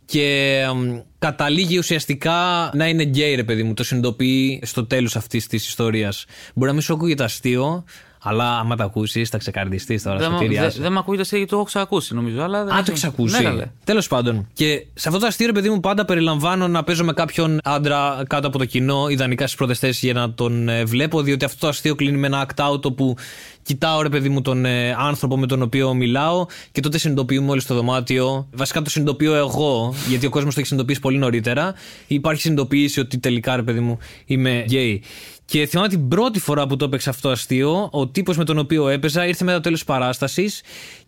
[0.05, 3.75] και εμ, καταλήγει ουσιαστικά να είναι γκέι, ρε παιδί μου.
[3.75, 6.25] Το συνειδητοποιεί στο τέλος αυτής της ιστορίας.
[6.55, 7.85] Μπορεί να μην σου ακούγεται αστείο,
[8.27, 10.81] αλλά άμα το ακούσεις, θα ξεκαρδιστείς τώρα Δεν στο μ- τυριά δεν σου.
[10.81, 12.43] δεν μ' ακούγεται αστείο γιατί το έχω ξανακούσει νομίζω.
[12.43, 13.37] Αλλά δεν Α, το έχει ακούσει.
[13.37, 13.67] Ναι, καλέ.
[13.85, 14.47] Τέλος πάντων.
[14.53, 18.23] Και σε αυτό το αστείο, ρε παιδί μου, πάντα περιλαμβάνω να παίζω με κάποιον άντρα
[18.29, 21.59] κάτω από το κοινό, ιδανικά στις πρώτες θέσεις για να τον ε, βλέπω, διότι αυτό
[21.61, 23.17] το αστείο κλείνει με ένα act out όπου
[23.63, 27.61] κοιτάω, ρε παιδί μου, τον ε, άνθρωπο με τον οποίο μιλάω και τότε συνειδητοποιούμε όλοι
[27.61, 28.49] στο δωμάτιο.
[28.53, 31.75] Βασικά το συνειδητοποιώ εγώ, γιατί ο κόσμος το έχει συνειδητοποιήσει πολύ νωρίτερα.
[32.07, 35.03] Υπάρχει συνειδητοποίηση ότι τελικά, ρε παιδί μου, είμαι γκέι.
[35.47, 38.59] Και θυμάμαι την πρώτη φορά που το έπαιξα αυτό το αστείο, ο τύπος με τον
[38.59, 40.63] οποίο έπαιζα ήρθε μετά το τέλος της παράστασης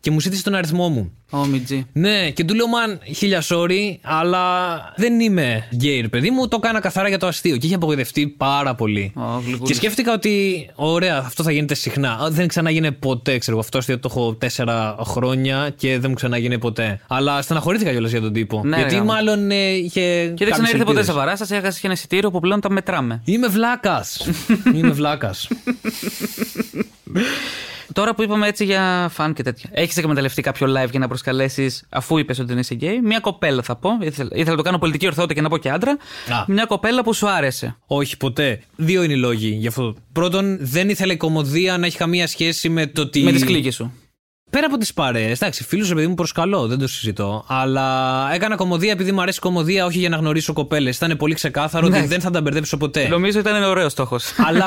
[0.07, 1.13] και μου ζήτησε τον αριθμό μου.
[1.31, 1.87] OMG.
[1.93, 4.45] Ναι, και του λέω, Man, χίλια sorry, αλλά
[4.97, 6.49] δεν είμαι γκέι, ρε παιδί μου.
[6.49, 7.57] Το έκανα καθαρά για το αστείο.
[7.57, 9.13] Και είχε απογοητευτεί πάρα πολύ.
[9.17, 9.69] Ω, γλυκούλης.
[9.69, 12.11] και σκέφτηκα ότι, ωραία, αυτό θα γίνεται συχνά.
[12.11, 13.61] Α, Δεν ξανάγίνε ποτέ, ξέρω εγώ.
[13.61, 17.01] Αυτό αστείο το έχω τέσσερα χρόνια και δεν μου ξανάγίνε ποτέ.
[17.07, 18.61] Αλλά στεναχωρήθηκα κιόλας για τον τύπο.
[18.65, 19.13] Ναι, γιατί ρε, γάμο.
[19.13, 20.01] μάλλον ε, είχε.
[20.01, 21.07] Και δεν κάποιες ξαναήρθε ποτέ ελπίδες.
[21.07, 23.23] σε παράσταση, έχασες και ένα εισιτήριο που πλέον τα μετράμε.
[23.25, 24.29] Είμαι βλάκας.
[24.77, 25.49] Είμαι βλάκας.
[27.97, 29.71] Τώρα που είπαμε έτσι για φαν και τέτοια.
[29.73, 33.63] Έχεις εκμεταλλευτεί κάποιο live για να προσκαλέσεις, αφού είπες ότι δεν είσαι γκέι, μια κοπέλα
[33.63, 33.91] θα πω.
[34.01, 35.91] Ήθελα, ήθελα να το κάνω πολιτική ορθότητα και να πω και άντρα.
[35.91, 36.45] Α.
[36.47, 37.77] Μια κοπέλα που σου άρεσε.
[37.87, 38.63] Όχι, ποτέ.
[38.77, 39.95] Δύο είναι οι λόγοι γι' αυτό.
[40.13, 43.23] Πρώτον, δεν ήθελε η κομμωδία να έχει καμία σχέση με το ότι.
[43.23, 43.93] Με τις κλίκες σου.
[44.51, 47.45] Πέρα από τις παρέες, εντάξει, φίλους παιδί μου προσκαλώ, δεν το συζητώ.
[47.49, 50.97] Αλλά έκανα κομμωδία επειδή μου αρέσει η κομμωδία, όχι για να γνωρίσω κοπέλες.
[50.97, 52.07] Ήταν πολύ ξεκάθαρο ότι Ναι.
[52.07, 53.09] δεν θα τα μπερδέψω ποτέ.
[53.09, 54.33] Νομίζω ήταν ωραίο στόχος.
[54.47, 54.67] αλλά,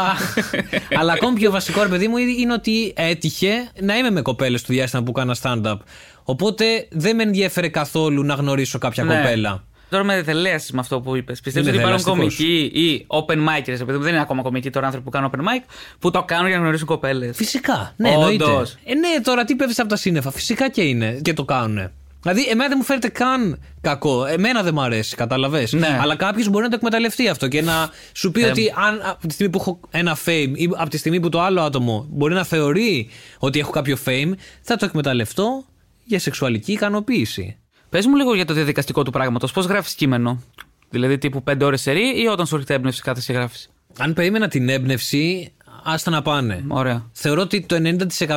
[0.99, 4.71] αλλά ακόμη πιο βασικό, ρε παιδί μου, είναι ότι έτυχε να είμαι με κοπέλες του
[4.71, 5.77] διάστημα που έκανα stand-up.
[6.23, 9.15] Οπότε δεν με ενδιαφέρε καθόλου να γνωρίσω κάποια Ναι.
[9.15, 9.63] κοπέλα.
[9.89, 11.39] Τώρα με δελέασες με αυτό που είπες.
[11.41, 12.47] Πιστεύεις Είμαι ότι υπάρχουν δελεαστικός.
[12.47, 15.63] κομικοί ή open micers, επειδή δεν είναι ακόμα κομικοί τώρα άνθρωποι που κάνουν open mic,
[15.99, 17.35] που το κάνουν για να γνωρίσουν κοπέλες.
[17.35, 17.93] Φυσικά.
[17.95, 18.21] Ναι, Όντως.
[18.29, 18.77] εννοείται.
[18.83, 20.31] Ε, ναι, τώρα τι πέφτεις από τα σύννεφα.
[20.31, 21.91] Φυσικά και είναι και το κάνουν.
[22.21, 24.25] Δηλαδή, εμένα δεν μου φέρετε καν κακό.
[24.25, 25.73] Εμένα δεν μου αρέσει, κατάλαβες.
[25.73, 25.97] Ναι.
[26.01, 29.27] Αλλά κάποιος μπορεί να το εκμεταλλευτεί αυτό και να σου πει Ε, ότι αν από
[29.27, 32.33] τη στιγμή που έχω ένα fame ή από τη στιγμή που το άλλο άτομο μπορεί
[32.33, 34.31] να θεωρεί ότι έχω κάποιο fame,
[34.61, 35.65] θα το εκμεταλλευτώ
[36.03, 37.57] για σεξουαλική ικανοποίηση.
[37.89, 39.51] Πες μου λίγο για το διαδικαστικό του πράγματος.
[39.51, 40.41] Πώς γράφεις κείμενο;
[40.89, 44.47] Δηλαδή τύπου 5 ώρες σερή ή όταν σου έρχεται έμπνευση κάθε και γράφεις; Αν περίμενα
[44.47, 45.53] την έμπνευση,
[45.83, 46.63] άστα να πάνε.
[46.67, 47.09] Ωραία.
[47.11, 47.75] Θεωρώ ότι το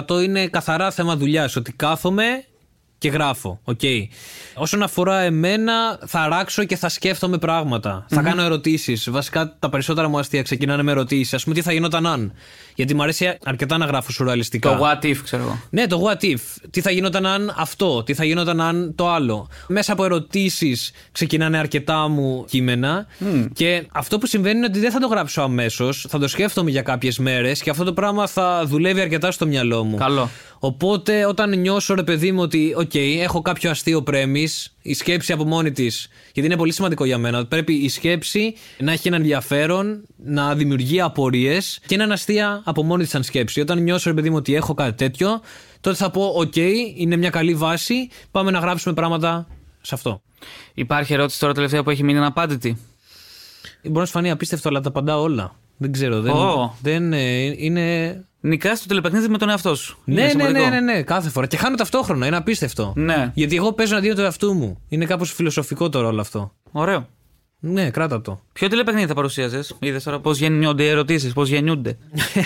[0.09, 1.57] 90% είναι καθαρά θέμα δουλειάς.
[1.57, 2.45] Ότι κάθομαι
[3.03, 3.61] και γράφω.
[3.65, 3.81] Οκ.
[4.55, 8.07] Όσον αφορά εμένα, θα αράξω και θα σκέφτομαι πράγματα.
[8.09, 9.11] Θα κάνω ερωτήσεις.
[9.11, 11.35] Βασικά τα περισσότερα μου αστεία ξεκινάνε με ερωτήσεις.
[11.35, 12.33] Α πούμε, τι θα γινόταν αν.
[12.75, 14.77] Γιατί μου αρέσει αρκετά να γράφω σουρεαλιστικά.
[14.77, 15.61] Το what if, ξέρω εγώ.
[15.71, 16.39] Ναι, το what if.
[16.71, 19.49] Τι θα γινόταν αν αυτό, τι θα γινόταν αν το άλλο.
[19.69, 23.07] Μέσα από ερωτήσεις ξεκινάνε αρκετά μου κείμενα.
[23.53, 26.07] Και αυτό που συμβαίνει είναι ότι δεν θα το γράψω αμέσως.
[26.09, 29.85] Θα το σκέφτομαι για κάποιες μέρες και αυτό το πράγμα θα δουλεύει αρκετά στο μυαλό
[29.85, 29.97] μου.
[29.97, 30.29] Καλό.
[30.65, 34.49] Οπότε όταν νιώσω ρε παιδί μου ότι, οκ, έχω κάποιο αστείο premise,
[34.83, 38.93] η σκέψη από μόνη της, γιατί είναι πολύ σημαντικό για μένα, πρέπει η σκέψη να
[38.93, 43.61] έχει ένα ενδιαφέρον, να δημιουργεί απορίες και να είναι αστεία από μόνη της σαν σκέψη.
[43.61, 45.41] Όταν νιώσω ρε παιδί μου ότι έχω κάτι τέτοιο,
[45.81, 46.57] τότε θα πω, οκ,
[46.97, 49.47] είναι μια καλή βάση, πάμε να γράψουμε πράγματα
[49.81, 50.23] σε αυτό.
[50.75, 52.77] Υπάρχει ερώτηση τώρα τελευταία που έχει μείνει αναπάντητη.
[53.83, 55.57] Μπορεί να σου φανεί απίστευτο, αλλά τα απαντά όλα.
[55.77, 56.77] Δεν ξέρω, δεν, Ω.
[56.83, 58.17] δεν ε, είναι.
[58.45, 59.99] Νικάς το τηλεπαιχνίδι με τον εαυτό σου.
[60.05, 60.65] Είναι Ναι, ναι, σημαντικό.
[60.65, 61.47] ναι, ναι, ναι, κάθε φορά.
[61.47, 62.93] Και χάνω ταυτόχρονα, είναι απίστευτο.
[62.97, 63.31] Ναι.
[63.35, 64.81] Γιατί εγώ παίζω αντίον του εαυτού μου.
[64.89, 66.53] Είναι κάπως φιλοσοφικό τώρα όλο αυτό.
[66.73, 67.09] Ωραίο.
[67.59, 68.41] Ναι, κράτα το.
[68.53, 71.99] Ποιο τηλεπαιχνίδι θα παρουσίαζες, είδες τώρα πώς γεννιόνται οι ερωτήσεις, πώς γεννιούνται;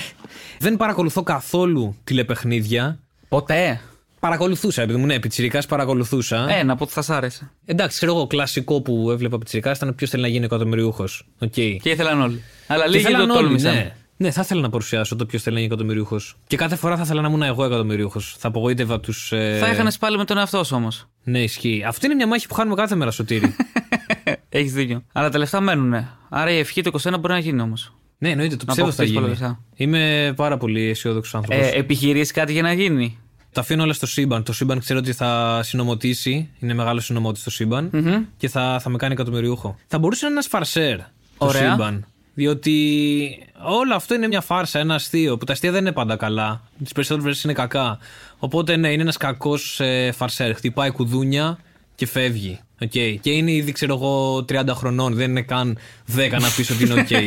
[0.58, 2.98] Δεν παρακολουθώ καθόλου τηλεπαιχνίδια.
[3.28, 3.80] Ποτέ.
[4.20, 6.46] Παρακολουθούσα, επειδή μου ναι, πιτσυρικά παρακολουθούσα.
[6.50, 7.50] Ένα που θα σ' άρεσε.
[7.64, 11.26] Εντάξει, ξέρω εγώ, κλασικό που έβλεπα πιτσυρικά ήταν ποιος θέλει να γίνει εκατομμυριούχος.
[11.38, 11.50] Οκ.
[11.52, 12.42] Και ήθελαν όλοι.
[12.66, 13.74] Αλλά Και λίγοι θέλαν το όλοι, τόλμησαν.
[13.74, 13.94] ναι.
[14.16, 16.20] Ναι, θα ήθελα να παρουσιάσω το ποιος θέλει να γίνει εκατομμυριούχο.
[16.46, 18.20] Και κάθε φορά θα ήθελα να ήμουν εγώ εκατομμυριούχο.
[18.20, 19.32] Θα απογοήτευα τους.
[19.32, 19.56] Ε...
[19.60, 21.06] Θα έχανε πάλι με τον εαυτό σου όμως.
[21.24, 21.84] Ναι, ισχύει.
[21.86, 23.56] Αυτή είναι μια μάχη που χάνουμε κάθε μέρα, Σωτήρη.
[24.48, 25.02] Έχεις δίκιο.
[25.12, 25.94] Αλλά τα λεφτά μένουν.
[26.28, 27.92] Άρα η ευχή του 21 μπορεί να γίνει όμως.
[28.18, 29.38] ναι, εννοείται, το Να πιστεύω θα αποκτήσεις πολλά γίνει.
[29.40, 29.60] λεφτά.
[29.74, 31.66] Είμαι πάρα πολύ αισιόδοξος άνθρωπος.
[31.66, 33.18] Ε, Επιχειρήσει κάτι για να γίνει;
[33.52, 34.42] Τα αφήνω όλα στο σύμπαν.
[34.42, 36.50] Το σύμπαν ξέρω ότι θα συνωμοτήσει.
[36.58, 37.90] Είναι μεγάλος συνωμότης στο σύμπαν
[38.36, 39.76] Και θα, θα με κάνει εκατομμυριούχο.
[39.86, 40.96] Θα μπορούσε να είναι ένας φαρσέρ.
[40.98, 41.04] Το
[41.38, 41.70] Ωραία.
[41.70, 42.06] σύμπαν.
[42.36, 45.36] Διότι όλο αυτό είναι μια φάρσα, ένα αστείο.
[45.36, 46.62] Που τα αστεία δεν είναι πάντα καλά.
[46.82, 47.98] Τις περισσότερες φορές είναι κακά.
[48.38, 50.54] Οπότε ναι, είναι ένας κακός ε, φαρσέρ.
[50.54, 51.58] Χτυπάει κουδούνια
[51.94, 52.60] και φεύγει.
[52.80, 53.16] Okay.
[53.20, 55.14] Και είναι ήδη, ξέρω εγώ, 30 χρονών.
[55.14, 55.78] Δεν είναι καν
[56.16, 57.08] 10 να πεις ότι είναι οκ.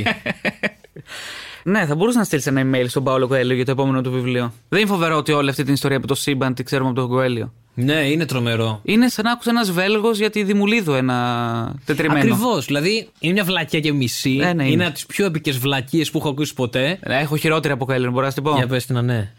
[1.63, 4.53] Ναι, θα μπορούσες να στείλεις ένα email στον Παόλο Κοέλιο για το επόμενο του βιβλίο.
[4.69, 7.09] Δεν είναι φοβερό ότι όλη αυτή την ιστορία από το σύμπαν τη ξέρουμε από τον
[7.09, 7.53] Κοέλιο.
[7.83, 8.79] Ναι, είναι τρομερό.
[8.83, 12.19] Είναι σαν να άκουσε ένας Βέλγος για τη Δημουλίδου ένα τετριμένο.
[12.19, 12.65] Ακριβώς.
[12.65, 14.29] Δηλαδή είναι μια βλακία και μισή.
[14.29, 14.71] Ναι, ναι, είναι.
[14.71, 16.99] είναι από τις πιο επικές βλακίες που έχω ακούσει ποτέ.
[17.01, 19.31] Ε, Έχω χειρότερη από Κοέλιο, μπορώ να σου την πω; Για πες την, να ναι.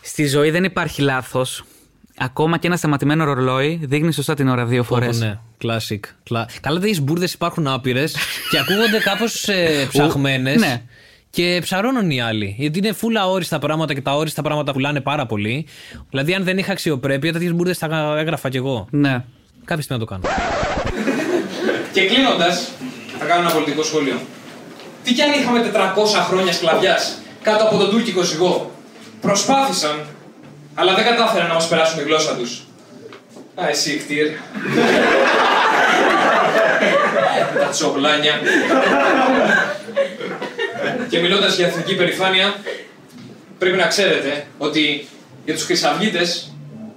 [0.00, 1.64] Στη ζωή δεν υπάρχει λάθος.
[2.20, 5.18] Ακόμα και ένα σταματημένο ρολόι δείχνει σωστά την ώρα δύο φορές.
[5.18, 5.98] Πω, ναι, classic.
[6.30, 8.16] Cla- Καλά, τέτοιε μπουρδε υπάρχουν άπειρες
[8.50, 10.60] και ακούγονται κάπως ε, ψαχμένες.
[10.60, 10.82] ναι.
[11.38, 12.54] Και ψαρώνουν οι άλλοι.
[12.58, 15.66] Γιατί είναι φούλα όριστα πράγματα και τα όριστα πράγματα πουλάνε πάρα πολύ.
[16.10, 18.86] Δηλαδή, αν δεν είχα αξιοπρέπεια, τέτοιες μπουρδες θα έγραφα κι εγώ.
[18.90, 19.24] Ναι.
[19.64, 20.22] Κάποια στιγμή να το κάνω.
[21.94, 22.70] Και κλείνοντας,
[23.18, 24.20] θα κάνω ένα πολιτικό σχόλιο.
[25.04, 25.76] Τι κι αν είχαμε 400
[26.28, 28.70] χρόνια σκλαβιάς κάτω από τον τουρκικό ζυγό.
[29.20, 30.06] Προσπάθησαν,
[30.74, 32.66] αλλά δεν κατάφεραν να μας περάσουν τη γλώσσα τους.
[33.54, 34.26] Α, εσύ, χτύρ.
[37.60, 38.32] Τα τσοπλάνια.
[41.08, 42.54] Και μιλώντας για εθνική περηφάνεια,
[43.58, 45.06] πρέπει να ξέρετε ότι
[45.44, 46.52] για τους χρυσαυγίτες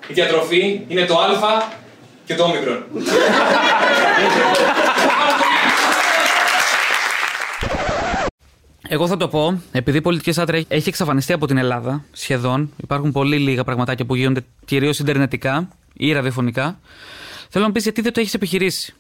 [0.08, 1.63] Η διατροφή είναι το α
[2.26, 2.86] και το όμικρον.
[8.93, 13.12] Εγώ θα το πω, επειδή η πολιτική άντρα έχει εξαφανιστεί από την Ελλάδα σχεδόν, υπάρχουν
[13.12, 16.80] πολύ λίγα πραγματάκια που γίνονται κυρίως Ιντερνετικά ή ραδιοφωνικά.
[17.50, 18.93] Θέλω να πεις γιατί δεν το έχεις επιχειρήσει.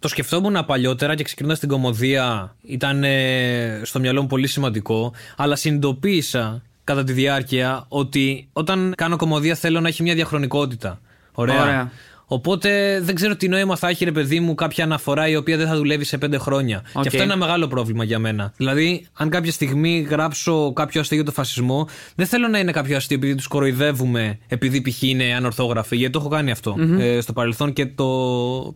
[0.00, 5.56] Το σκεφτόμουν παλιότερα και ξεκινώντας την κωμωδία ήταν ε, στο μυαλό μου πολύ σημαντικό, αλλά
[5.56, 11.00] συνειδητοποίησα κατά τη διάρκεια ότι όταν κάνω κωμωδία θέλω να έχει μια διαχρονικότητα.
[11.32, 11.62] Ωραία.
[11.62, 11.90] Ωραία.
[12.30, 15.66] Οπότε δεν ξέρω τι νόημα θα έχει, ρε παιδί μου, κάποια αναφορά η οποία δεν
[15.66, 16.82] θα δουλεύει σε πέντε χρόνια.
[16.92, 17.02] Οκ.
[17.02, 18.52] Και αυτό είναι ένα μεγάλο πρόβλημα για μένα.
[18.56, 22.96] Δηλαδή, αν κάποια στιγμή γράψω κάποιο αστείο για το φασισμό, δεν θέλω να είναι κάποιο
[22.96, 25.02] αστείο επειδή τους κοροϊδεύουμε, επειδή π.χ.
[25.02, 25.96] είναι ανορθόγραφοι.
[25.96, 28.06] Γιατί το έχω κάνει αυτό ε, στο παρελθόν και το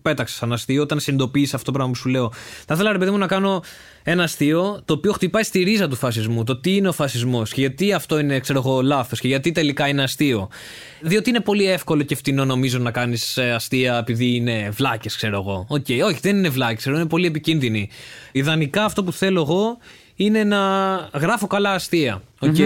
[0.03, 2.33] πέταξα σαν αστείο όταν συνειδητοποίησα αυτό το πράγμα που σου λέω.
[2.67, 3.63] Θα ήθελα, ρε παιδί μου, να κάνω
[4.03, 6.45] ένα αστείο το οποίο χτυπάει στη ρίζα του φασισμού.
[6.45, 9.89] Το τι είναι ο φασισμός και γιατί αυτό είναι, ξέρω εγώ, λάθος και γιατί τελικά
[9.89, 10.49] είναι αστείο.
[11.01, 15.67] Διότι είναι πολύ εύκολο και φτηνό νομίζω να κάνεις αστεία επειδή είναι βλάκες, ξέρω εγώ.
[15.69, 17.89] Οκ, όχι, δεν είναι βλάκες, ξέρω, είναι πολύ επικίνδυνοι.
[18.33, 19.79] Ιδανικά αυτό που θέλω εγώ
[20.25, 20.59] είναι να
[21.15, 22.23] γράφω καλά αστεία.
[22.39, 22.57] Οκ.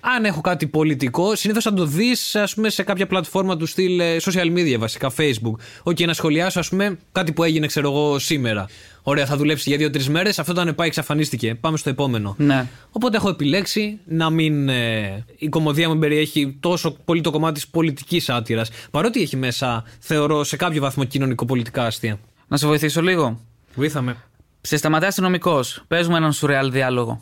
[0.00, 4.16] Αν έχω κάτι πολιτικό, συνήθως θα το δεις πούμε, σε κάποια πλατφόρμα του στυλ ε,
[4.20, 5.54] social media, βασικά Facebook.
[5.82, 8.66] Οκ, να σχολιάσω, ας πούμε, κάτι που έγινε, ξέρω εγώ, σήμερα.
[9.02, 10.38] Ωραία, θα δουλέψει για δύο-τρεις μέρες.
[10.38, 11.54] Αυτό ήταν πάει, εξαφανίστηκε.
[11.54, 12.34] Πάμε στο επόμενο.
[12.38, 12.66] Ναι.
[12.90, 14.68] Οπότε έχω επιλέξει να μην.
[14.68, 19.84] Ε, η κωμωδία μου περιέχει τόσο πολύ το κομμάτι της πολιτικής σάτιρας, παρότι έχει μέσα,
[19.98, 22.18] θεωρώ, σε κάποιο βαθμό κοινωνικοπολιτικά αστεία.
[22.48, 23.40] Να σε βοηθήσω λίγο.
[23.74, 24.16] Βοήθα με.
[24.66, 25.82] Σε σταματά αστυνομικός.
[25.88, 27.20] Πες μου έναν σουρεάλ διάλογο.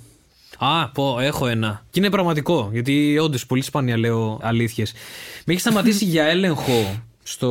[0.59, 1.85] Α, πω, έχω ένα.
[1.91, 4.93] Και είναι πραγματικό, γιατί όντως πολύ σπάνια λέω αλήθειες.
[5.47, 7.49] Με έχει σταματήσει για έλεγχο στο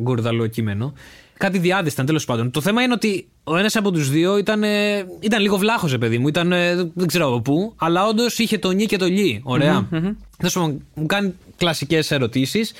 [0.00, 0.92] Κορυδαλλό κείμενο.
[1.36, 2.50] Κάτι διάδεστα ήταν τέλος πάντων.
[2.50, 6.18] Το θέμα είναι ότι ο ένας από τους δύο ήταν, ε, ήταν λίγο βλάχος, παιδί
[6.18, 6.28] μου.
[6.28, 9.40] Ήταν ε, δεν ξέρω από πού, αλλά όντως είχε το νι και το λι.
[9.44, 9.88] Ωραία.
[10.36, 12.72] Τέλος πάντων, μου κάνει κλασικές ερωτήσεις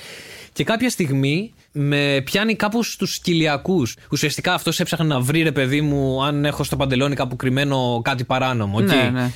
[0.53, 3.87] και κάποια στιγμή με πιάνει κάπου στους κοιλιακούς.
[4.11, 8.23] Ουσιαστικά αυτός έψαχνε να βρει, ρε παιδί μου, αν έχω στο παντελόνι κάπου κρυμμένο κάτι
[8.23, 8.77] παράνομο.
[8.77, 8.85] οκ.
[8.85, 9.31] Ναι, ναι.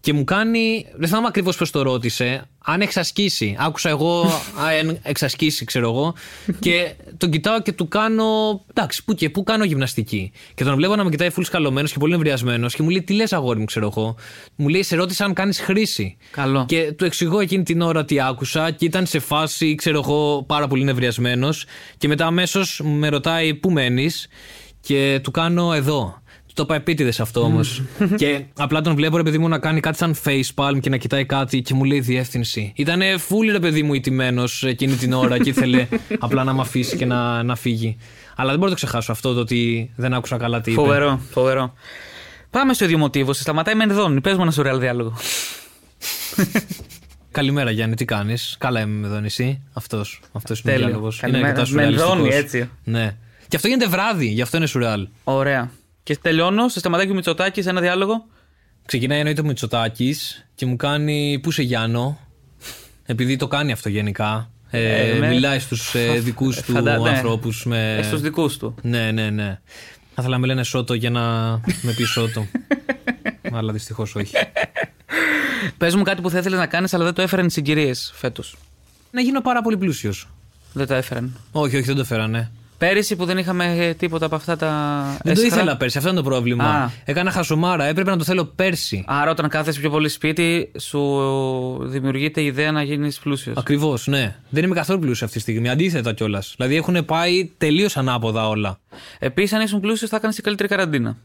[0.00, 0.86] Και μου κάνει.
[0.96, 2.48] Δεν θυμάμαι ακριβώς πώς το ρώτησε.
[2.64, 3.56] Αν εξασκήσει.
[3.58, 4.24] Άκουσα εγώ.
[4.80, 6.14] αν εξασκήσει, ξέρω εγώ.
[6.58, 8.24] Και τον κοιτάω και του κάνω.
[8.70, 10.32] Εντάξει, πού και πού κάνω γυμναστική.
[10.54, 12.74] Και τον βλέπω να με κοιτάει full σκαλωμένος και πολύ εμβριασμένος.
[12.74, 14.16] Και μου λέει, Τι λες, αγόρι μου, ξέρω εγώ.
[14.56, 16.16] Μου λέει, Σε ρώτησα αν κάνεις χρήση.
[16.30, 16.64] Καλό.
[16.68, 20.66] Και του εξηγώ εκείνη την ώρα τι άκουσα και ήταν σε φάση, ξέρω εγώ, πάρα
[20.66, 21.48] πολύ νευριασμένο.
[21.98, 24.28] Και μετά αμέσως με ρωτάει πού μένεις;
[24.80, 26.20] Και του κάνω εδώ.
[26.56, 27.82] Του το είπα επίτηδες αυτό όμως.
[28.16, 31.24] και απλά τον βλέπω ρε παιδί μου να κάνει κάτι σαν facepalm και να κοιτάει
[31.24, 32.72] κάτι και μου λέει διεύθυνση.
[32.76, 35.86] Ήταν full ρε παιδί μου ηττημένος εκείνη την ώρα και ήθελε
[36.18, 37.96] απλά να με αφήσει και να, να φύγει.
[38.36, 40.80] Αλλά δεν μπορώ να το ξεχάσω αυτό το ότι δεν άκουσα καλά τι είπε.
[40.80, 41.72] Φοβερό, φοβερό.
[42.50, 43.32] Πάμε στο ίδιο μοτίβο.
[43.32, 44.20] Σε σταματάει με ενδώνει.
[44.20, 45.16] Πες μου ένα σουρεάλ διάλογο.
[47.30, 50.88] Καλημέρα Γιάννη, τι κάνεις; Καλά είμαι εδώ εσύ; Αυτός αυτός είναι ο Τέλειο.
[50.88, 51.20] διάλογος.
[51.20, 51.66] Καλημέρα.
[51.68, 52.70] Με ενδώνει, έτσι.
[52.84, 53.16] Ναι.
[53.48, 55.08] Και αυτό γίνεται βράδυ, γι' αυτό είναι σουρεάλ.
[55.24, 55.70] Ωραία.
[56.06, 58.26] Και τελειώνω, σε σταματάει και ο Μητσοτάκης σε ένα διάλογο.
[58.86, 62.18] Ξεκινάει εννοείται ο Μητσοτάκης και μου κάνει Πού σε Γιάννο,
[63.06, 64.50] επειδή το κάνει αυτό γενικά.
[64.70, 67.08] Ε, Ε, με- Μιλάει στους ε, δικούς του Φαντα- ναι.
[67.08, 67.64] ανθρώπους.
[67.64, 68.00] Με...
[68.04, 68.74] Στους δικούς του.
[68.82, 69.60] Ναι, ναι, ναι.
[70.14, 71.20] Θα ήθελα να με λένε Σότο για να
[71.82, 72.46] με πεις Σότο.
[73.52, 74.34] Αλλά δυστυχώς όχι.
[75.78, 78.56] Πες μου κάτι που θα ήθελες να κάνεις, αλλά δεν το έφεραν οι συγκυρίες φέτος.
[79.10, 80.28] να γίνω πάρα πολύ πλούσιος.
[80.72, 81.36] Δεν το έφεραν.
[81.52, 82.50] Όχι, όχι, δεν το φέρανε.
[82.78, 85.02] Πέρυσι που δεν είχαμε ε, τίποτα από αυτά τα.
[85.22, 85.46] Δεν το έσχρα.
[85.56, 86.64] ήθελα πέρσι, αυτό είναι το πρόβλημα.
[86.64, 86.90] Α.
[87.04, 89.04] Έκανα χασομάρα, έπρεπε να το θέλω πέρσι.
[89.06, 93.56] Άρα, όταν κάθεσαι πιο πολύ σπίτι, σου δημιουργείται η ιδέα να γίνεις πλούσιος.
[93.56, 94.36] Ακριβώς, ναι.
[94.48, 95.68] Δεν είμαι καθόλου πλούσιος αυτή τη στιγμή.
[95.68, 96.54] Αντίθετα κιόλας.
[96.56, 98.78] Δηλαδή έχουν πάει τελείως ανάποδα όλα.
[99.18, 101.16] Επίσης, αν ήσουν πλούσιος, θα έκανες και καλύτερη καραντίνα.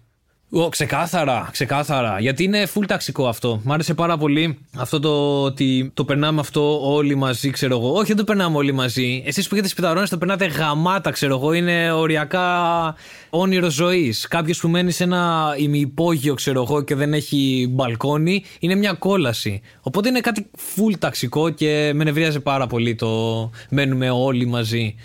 [0.54, 2.20] Ω, ξεκάθαρα, ξεκάθαρα.
[2.20, 3.62] Γιατί είναι full ταξικό αυτό.
[3.64, 7.94] Μ' άρεσε πάρα πολύ αυτό το ότι το περνάμε αυτό όλοι μαζί, ξέρω εγώ.
[7.94, 9.24] Όχι, δεν το περνάμε όλοι μαζί.
[9.26, 11.54] Εσείς που έχετε σπιταρώνε το περνάτε γαμάτα, ξέρω εγώ.
[11.54, 12.96] Είναι οριακά
[13.30, 14.28] όνειρο ζωής.
[14.28, 19.62] Κάποιος που μένει σε ένα ημιυπόγειο, ξέρω εγώ, και δεν έχει μπαλκόνι, είναι μια κόλαση.
[19.82, 24.96] Οπότε είναι κάτι full ταξικό και με νευρίαζε πάρα πολύ το μένουμε όλοι μαζί.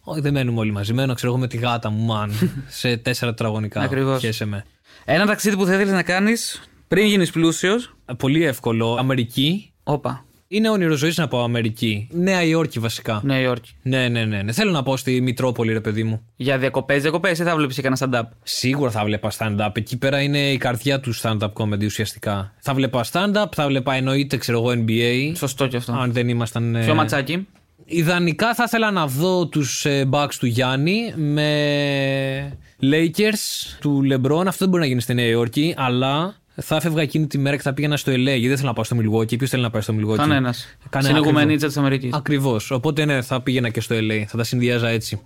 [0.00, 0.92] Όχι, δεν μένουμε όλοι μαζί.
[0.92, 2.32] Μένω, ξέρω εγώ, με τη γάτα μου, μαν.
[2.68, 3.80] σε τέσσερα τετραγωνικά.
[3.80, 4.20] Ακριβώς.
[4.20, 4.64] Χαίρεσαι με.
[5.08, 7.96] Ένα ταξίδι που θα ήθελες να κάνεις πριν γίνεις πλούσιος.
[8.18, 8.96] Πολύ εύκολο.
[8.98, 9.72] Αμερική.
[9.82, 10.24] Όπα.
[10.48, 12.08] Είναι όνειρο ζωής να πάω Αμερική.
[12.12, 13.20] Νέα Υόρκη βασικά.
[13.24, 13.70] Νέα Υόρκη.
[13.82, 14.52] Ναι, ναι, ναι, ναι.
[14.52, 16.22] Θέλω να πάω στη Μητρόπολη, ρε παιδί μου.
[16.36, 19.68] Για διακοπές, διακοπές ή θα βλέπεις κανένα stand-up; Σίγουρα θα βλέπα stand-up.
[19.72, 22.54] Εκεί πέρα είναι η καρδιά του stand-up comedy ουσιαστικά.
[22.60, 25.32] Θα βλέπα stand-up, θα βλέπα εννοείται, ξέρω εγώ, NBA.
[25.36, 25.92] Σωστό κι αυτό.
[25.92, 26.74] Αν δεν ήμασταν.
[26.74, 27.46] ε, Ποιο ματσάκι.
[27.88, 34.46] Ιδανικά θα ήθελα να δω τους ε, Bucks του Γιάννη με Lakers του LeBron.
[34.46, 37.62] Αυτό δεν μπορεί να γίνει στη Νέα Υόρκη, αλλά θα έφευγα εκείνη τη μέρα και
[37.62, 39.38] θα πήγαινα στο LA γιατί δεν θέλω να πάω στο Milwaukee.
[39.38, 40.76] Ποιος θέλει να πάει στο Milwaukee; Κανένας.
[40.98, 42.12] Συνηγουμενίτσα της Αμερικής.
[42.12, 42.70] Ακριβώς.
[42.70, 44.24] Οπότε ναι, θα πήγαινα και στο LA.
[44.26, 45.20] Θα τα συνδυάζα έτσι.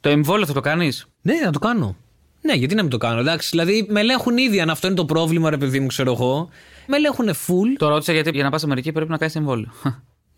[0.00, 1.96] Το εμβόλιο θα το κάνεις; Ναι, να το κάνω.
[2.42, 3.20] Ναι, γιατί να μην το κάνω.
[3.20, 6.48] Εντάξει, δηλαδή με ελέγχουν ήδη αν αυτό είναι το πρόβλημα, ρε παιδί μου, ξέρω εγώ.
[6.86, 7.76] Με ελέγχουν full.
[7.78, 9.72] Το ρώτησα γιατί για να πας Αμερική πρέπει να κάνεις εμβόλιο.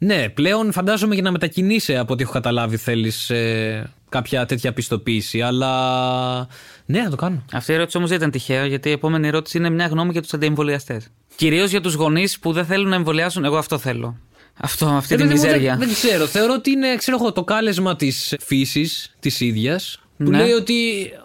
[0.05, 5.41] Ναι, πλέον φαντάζομαι για να μετακινήσει από ό,τι έχω καταλάβει θέλεις ε, κάποια τέτοια πιστοποίηση.
[5.41, 6.49] Αλλά
[6.87, 7.45] ναι, να το κάνω.
[7.53, 10.23] Αυτή η ερώτηση όμως δεν ήταν τυχαία, γιατί η επόμενη ερώτηση είναι μια γνώμη για
[10.23, 11.07] τους αντιεμβολιαστές.
[11.37, 13.45] Κυρίως για τους γονείς που δεν θέλουν να εμβολιάσουν.
[13.45, 14.17] Εγώ αυτό θέλω.
[14.61, 15.77] Αυτό, αυτή τη Ε, δεν, μιζέρια.
[15.77, 16.27] δεν, δεν ξέρω.
[16.27, 19.97] Θεωρώ ότι είναι ξέρω εγώ, το κάλεσμα της φύσης της ίδιας.
[20.17, 20.39] Που Ναι.
[20.39, 20.75] λέει ότι,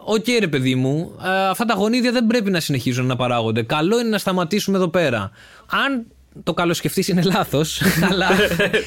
[0.06, 3.64] οκ ρε παιδί μου, α, αυτά τα γονίδια δεν πρέπει να συνεχίζουν να παράγονται.
[3.64, 5.32] Καλό είναι να σταματήσουμε εδώ πέρα.
[5.86, 6.06] Αν
[6.44, 8.30] το καλοσκεφτείς είναι λάθος, αλλά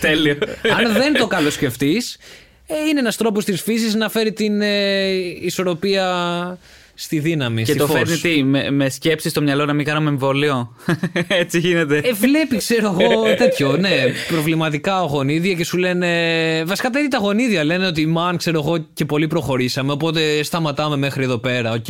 [0.00, 0.36] Τέλειο.
[0.78, 2.18] αν δεν το καλοσκεφτείς,
[2.66, 5.08] ε, είναι ένας τρόπος της φύσης να φέρει την ε,
[5.40, 6.58] ισορροπία
[6.94, 7.62] στη δύναμη.
[7.62, 7.96] Και στη το φως.
[7.96, 10.74] φέρνει τι, με, με σκέψη στο μυαλό να μην κάνουμε εμβόλιο;
[11.42, 11.96] Έτσι γίνεται.
[11.96, 13.90] Ε, βλέπει, ξέρω εγώ, τέτοιο, ναι,
[14.28, 16.08] προβληματικά γονίδια και σου λένε.
[16.66, 19.92] Βασικά τα ίδια τα γονίδια λένε ότι man, ξέρω εγώ, και πολύ προχωρήσαμε.
[19.92, 21.72] Οπότε σταματάμε μέχρι εδώ πέρα.
[21.72, 21.84] Οκ.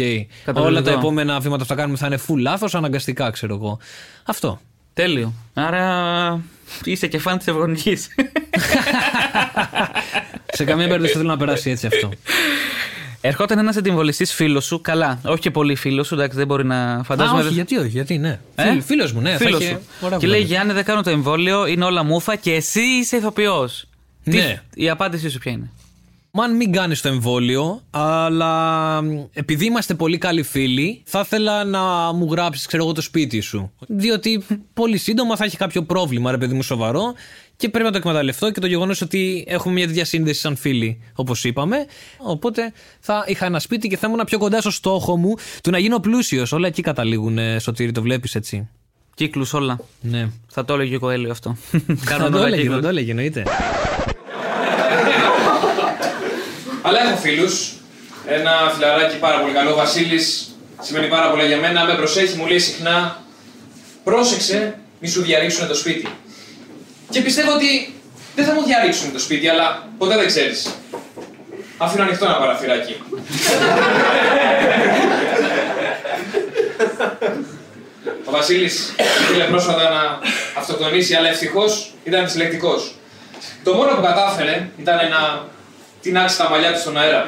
[0.45, 0.71] Κατανοητό.
[0.71, 3.79] Όλα τα επόμενα βήματα που θα κάνουμε θα είναι full λάθος, αναγκαστικά, ξέρω εγώ.
[4.25, 4.61] Αυτό.
[4.95, 5.35] Τέλειο.
[5.55, 6.41] Άρα
[6.85, 7.97] είσαι και φαν της ευγονικής.
[10.53, 12.11] Σε καμία περίπτωση δεν θέλω να περάσει έτσι αυτό.
[13.23, 17.03] Ερχόταν ένας αντιεμβολιστής φίλος σου, καλά, όχι και πολύ φίλος σου, εντάξει, δεν μπορεί να
[17.05, 17.41] φαντάζομαι.
[17.41, 18.41] Α, όχι, γιατί όχι, γιατί ναι.
[18.55, 19.31] Ε; Φίλος μου, ναι.
[19.31, 19.81] θα Φίλος είχε σου.
[20.01, 20.55] ωραία Και λέει κουβέντα.
[20.55, 23.85] Γιάννη, δεν κάνω το εμβόλιο, είναι όλα μούφα και εσύ είσαι ηθοποιός.
[24.25, 24.63] Ναι.
[24.75, 25.71] Η απάντησή σου ποια είναι;
[26.33, 32.13] Μαν μην κάνεις το εμβόλιο, αλλά μ, επειδή είμαστε πολύ καλοί φίλοι, θα ήθελα να
[32.13, 33.73] μου γράψεις, ξέρω εγώ, το σπίτι σου.
[33.89, 37.03] Διότι πολύ σύντομα θα έχει κάποιο πρόβλημα, ρε παιδί μου, σοβαρό,
[37.57, 41.01] και πρέπει να το εκμεταλλευτώ και το γεγονός ότι έχουμε μια τέτοια σύνδεση σαν φίλοι,
[41.15, 41.77] όπως είπαμε.
[42.19, 45.79] Οπότε θα είχα ένα σπίτι και θα ήμουν πιο κοντά στο στόχο μου του να
[45.79, 46.53] γίνω πλούσιος.
[46.53, 48.69] Όλα εκεί καταλήγουν, ε, Σωτήρη, το βλέπεις έτσι;
[49.15, 49.81] Κύκλους όλα.
[50.01, 50.29] Ναι.
[50.49, 51.57] Θα το έλεγε ο Κοέλιο αυτό.
[51.71, 52.77] Θα Κάνουμε το όλα έλεγε, κύκλους.
[52.77, 53.45] θα το έλεγε, εννοείται.
[56.83, 57.73] Αλλά έχω φίλους.
[58.27, 61.85] Ένα φιλαράκι πάρα πολύ καλό, ο Βασίλης, σημαίνει πάρα πολλά για μένα.
[61.85, 63.23] Με προσέχει, μου λέει συχνά:
[64.05, 66.09] Πρόσεξε, μη σου διαρρήξουν το σπίτι.
[67.11, 67.95] Και πιστεύω ότι
[68.37, 70.75] δεν θα μου διαρρήξουν το σπίτι, αλλά ποτέ δεν ξέρεις.
[71.77, 72.97] Αφήνω ανοιχτό ένα παραθυράκι.
[78.25, 80.19] Ο Βασίλης ήθελε πρόσφατα να
[80.59, 82.75] αυτοκτονήσει, αλλά ευτυχώς ήταν δυσλεκτικό.
[83.65, 84.99] Το μόνο που κατάφερε ήταν
[86.01, 87.27] να τεινάξει τα μαλλιά του στον αέρα.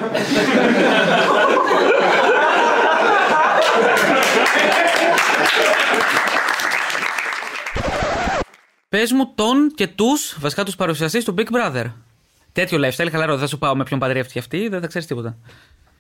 [8.89, 11.93] Πες μου τον και τους, βασικά τους παρουσιαστές του Big Brother.
[12.53, 13.33] Τέτοιο lifestyle, χαλαρό.
[13.33, 15.37] Δεν θα σου πάω με ποιον παντρεύτηκε αυτή, δεν θα ξέρεις τίποτα.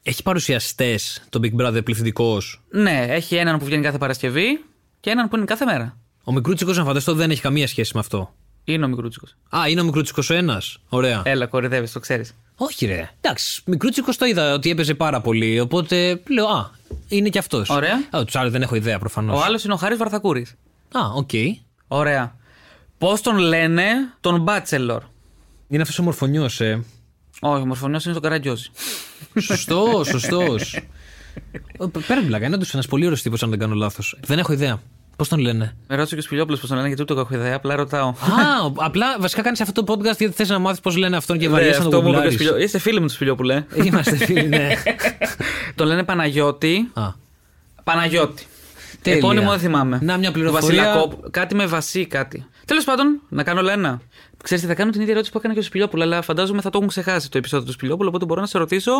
[0.03, 4.65] Έχει παρουσιαστές το Big Brother πληθυντικός; Ναι, έχει έναν που βγαίνει κάθε Παρασκευή
[5.01, 5.97] και έναν που είναι κάθε μέρα.
[6.25, 8.35] Ο Μικρούτσικος, να φανταστώ, δεν έχει καμία σχέση με αυτό.
[8.64, 9.37] Είναι ο Μικρούτσικος.
[9.57, 10.79] Α, είναι ο Μικρούτσικος ο ένας.
[10.88, 11.22] Ωραία.
[11.25, 12.35] Έλα, κοροϊδεύεις, το ξέρεις.
[12.57, 13.11] Όχι, ρε.
[13.20, 15.61] Εντάξει, Μικρούτσικος το είδα ότι έπαιζε πάρα πολύ.
[15.61, 16.70] Οπότε λέω, Α,
[17.09, 17.68] είναι κι αυτός.
[17.70, 18.09] Ωραία.
[18.16, 19.40] Α, τους άλλους δεν έχω ιδέα προφανώς.
[19.40, 20.55] Ο άλλος είναι ο Χάρης Βαρθακούρης.
[20.92, 21.31] Α, οκ.
[21.88, 22.37] Ωραία.
[22.98, 23.85] Πώς τον λένε
[24.20, 24.98] τον Bachelor.
[25.68, 26.85] Είναι αυτός ο μορφωνιός, ε.
[27.40, 28.70] Όχι, ο μορφωνιός είναι στον Καραγκιόζη.
[29.40, 30.79] Σωστός, σωστός.
[32.07, 34.18] Πέρα την πλάκα, είναι όντως ένας πολύ ωραίος τύπος, αν δεν κάνω λάθος.
[34.25, 34.81] Δεν έχω ιδέα.
[35.23, 37.35] Πώς τον λένε; Με ρώτησε και ο Σπιλιόπουλο πώς τον λένε, γιατί ούτε εγώ έχω
[37.35, 38.09] ιδέα, απλά ρωτάω.
[38.43, 41.47] Α, απλά βασικά κάνεις αυτό το podcast γιατί θες να μάθεις πώς λένε αυτόν και
[41.47, 42.35] Ναι, βαριέσαι να αυτό το μου είπε ο κουμπλάρεις.
[42.35, 43.65] Σπιλιό- Είστε φίλοι μου του Σπιλιόπουλε.
[43.75, 44.69] Είμαστε φίλοι, ναι.
[45.75, 46.91] τον λένε Παναγιώτη.
[46.93, 47.03] Α,
[47.85, 48.47] Παναγιώτη.
[49.03, 49.19] Τέλεια.
[49.19, 49.99] Επώνυμο δεν θυμάμαι.
[50.03, 50.83] Να, μια πληροφορία.
[50.85, 52.47] Βασιλακόπ- Κάτι με βασί, κάτι.
[52.67, 54.01] Τέλος πάντων, να κάνω όλα ένα.
[54.43, 56.77] Ξέρετε, θα κάνω την ίδια ερώτηση που έκανα και ο Σπιλιόπουλο, αλλά φαντάζομαι θα το
[56.77, 58.09] έχουν ξεχάσει το επεισόδιο του Σπιλιόπουλου.
[58.09, 58.93] Οπότε μπορώ να σε ρωτήσω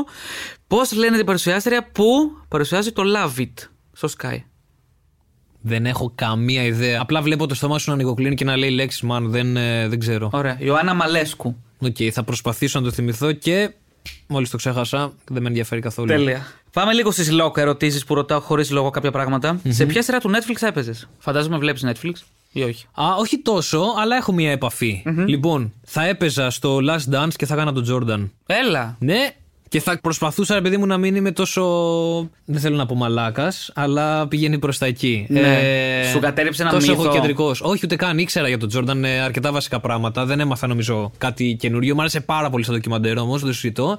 [0.67, 2.05] πώς λένε την παρουσιάστρια που
[2.49, 3.53] παρουσιάζει το Love It
[3.93, 4.37] στο ΣΚΑΪ.
[5.63, 7.01] Δεν έχω καμία ιδέα.
[7.01, 9.21] Απλά βλέπω το στόμα σου να ανοιγοκλείνει και να λέει λέξεις, man.
[9.23, 10.31] Δεν, ε, δεν ξέρω.
[10.33, 10.57] Ωραία.
[10.61, 11.57] Ιωάννα Μαλέσκου.
[11.79, 13.71] Οκ, θα προσπαθήσω να το θυμηθώ και
[14.27, 16.09] μόλις το ξέχασα, δεν με ενδιαφέρει καθόλου.
[16.09, 16.47] Τέλεια.
[16.73, 19.61] Πάμε λίγο στις λόγω ερωτήσεις που ρωτάω χωρίς λόγο κάποια πράγματα.
[19.69, 22.13] Σε ποια σειρά του Netflix έπαιζες; Φαντάζομαι βλέπεις Netflix
[22.53, 27.35] ή όχι; Α, όχι τόσο, αλλά έχω μια επαφή Λοιπόν, θα έπαιζα στο Last Dance
[27.37, 28.31] και θα έκανα τον Jordan.
[28.47, 28.97] Έλα.
[28.99, 29.35] Ναι,
[29.73, 31.63] και θα προσπαθούσα, ρε παιδί μου, να μην είμαι τόσο.
[32.45, 35.27] Δεν θέλω να πω μαλάκας, αλλά πηγαίνει προς τα εκεί.
[35.29, 35.61] Ναι.
[36.13, 37.03] Σου κατέριψε ένα τόσο μύθο.
[37.03, 37.55] εγωκεντρικό.
[37.61, 40.25] Όχι, ούτε καν ήξερα για τον Τζόρνταν ε, αρκετά βασικά πράγματα.
[40.25, 41.95] Δεν έμαθα, νομίζω, κάτι καινούριο.
[41.95, 43.99] Μ' άρεσε πάρα πολύ στο ντοκιμαντέρ όμως, δεν το συζητώ.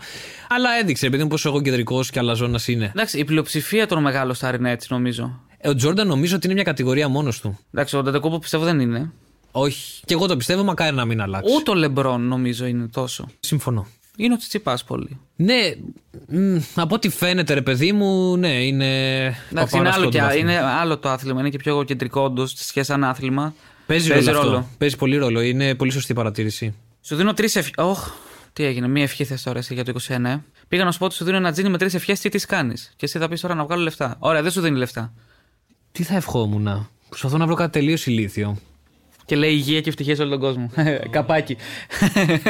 [0.50, 2.92] Αλλά έδειξε, επειδή μου πόσο εγωκεντρικό και αλαζόνας είναι.
[2.96, 5.40] Εντάξει, η πλειοψηφία των μεγάλων στάρ είναι έτσι, νομίζω.
[5.58, 7.60] Ε, ο Τζόρνταν νομίζω ότι είναι μια κατηγορία μόνος του.
[7.74, 9.12] Εντάξει, ο Νταντεκούπο πιστεύω δεν είναι.
[9.52, 10.02] Όχι.
[10.06, 11.56] Και εγώ το πιστεύω, μακάρι να μην αλλάξει.
[11.56, 13.28] Ούτε ο Λεμπρόν νομίζω είναι τόσο.
[13.40, 13.88] Συμφωνώ.
[14.18, 15.20] Είναι ο Τσιτσιπά πολύ.
[15.36, 15.76] Ναι,
[16.28, 19.18] μ, από ό,τι φαίνεται, ρε παιδί μου, ναι, είναι.
[19.26, 20.40] Εντάξει, είναι παπάρας άλλο, και, πρώτου βαθμού.
[20.40, 21.40] είναι άλλο το άθλημα.
[21.40, 23.54] Είναι και πιο κεντρικό όντως στη σχέση σαν άθλημα.
[23.86, 24.58] Παίζει, Παίζει ρόλο, ρόλο.
[24.58, 24.70] αυτό.
[24.78, 25.42] Παίζει πολύ ρόλο.
[25.42, 26.74] Είναι πολύ σωστή παρατήρηση.
[27.02, 27.72] Σου δίνω τρεις ευχέ.
[27.78, 28.10] Όχ,
[28.54, 30.26] τι έγινε, μία ευχή θες τώρα εσύ για το 29.
[30.26, 32.46] ε; Πήγα να σου πω ότι σου δίνω ένα τζίνι με τρεις ευχές, τι τις
[32.46, 34.16] κάνεις; Και εσύ θα πεις τώρα να βγάλω λεφτά.
[34.20, 35.14] Ωραία, δεν σου δίνει λεφτά.
[35.92, 36.90] Τι θα ευχόμουν.
[37.10, 38.58] Προσπαθώ να βρω κάτι τελείως ηλίθιο.
[39.26, 40.70] Και λέει υγεία και ευτυχία σε όλο τον κόσμο.
[41.12, 41.58] Καπάκι.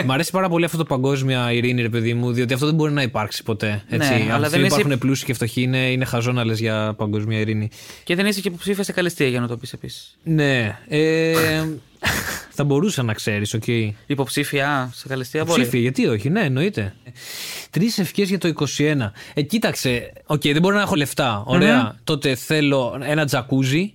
[0.05, 2.91] Μ' αρέσει πάρα πολύ αυτό το παγκόσμια ειρήνη, ρε παιδί μου, διότι αυτό δεν μπορεί
[2.91, 3.83] να υπάρξει ποτέ.
[3.89, 4.09] Έτσι.
[4.09, 6.53] Ναι, Αν αλλά δεν δεν είσαι- υπάρχουν πλούσιοι και φτωχοί, είναι, είναι χαζό να λες
[6.53, 7.69] για παγκόσμια ειρήνη.
[8.03, 10.17] και δεν είσαι και υποψήφια σε καλλιστεία για να το πεις επίσης.
[10.23, 10.77] Ναι.
[10.87, 11.33] Ε,
[12.55, 13.63] θα μπορούσα να ξέρεις, οκ.
[14.05, 15.61] Υποψήφια σε καλλιστεία μπορεί.
[15.61, 16.93] Ψήφια, γιατί όχι, ναι, εννοείται.
[17.69, 19.11] Τρεις ευχές για το 21.
[19.33, 21.43] Ε, κοίταξε, οκ, δεν μπορώ να έχω λεφτά.
[21.45, 21.95] Ωραία.
[22.03, 23.93] Τότε θέλω ένα τζακούζι.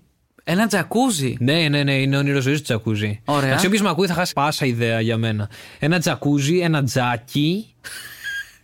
[0.51, 3.21] Ένα τζακούζι; Ναι, ναι, ναι, είναι όνειρο ζωής του τζακούζι.
[3.25, 3.47] Ωραία.
[3.47, 5.51] Εντάξει, όποιος με ακούει θα χάσει πάσα ιδέα για μένα.
[5.79, 7.75] Ένα τζακούζι, ένα τζάκι.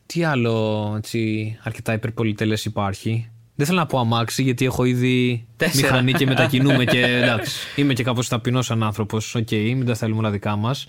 [0.06, 3.28] Τι άλλο έτσι, αρκετά υπερπολυτελές υπάρχει.
[3.54, 5.86] Δεν θέλω να πω αμάξι γιατί έχω ήδη Τέσσερα.
[5.92, 7.56] μηχανή και μετακινούμαι και εντάξει.
[7.76, 9.34] Είμαι και κάπως ταπεινός σαν άνθρωπος.
[9.34, 10.86] Οκ, μην τα θέλουμε όλα δικά μας.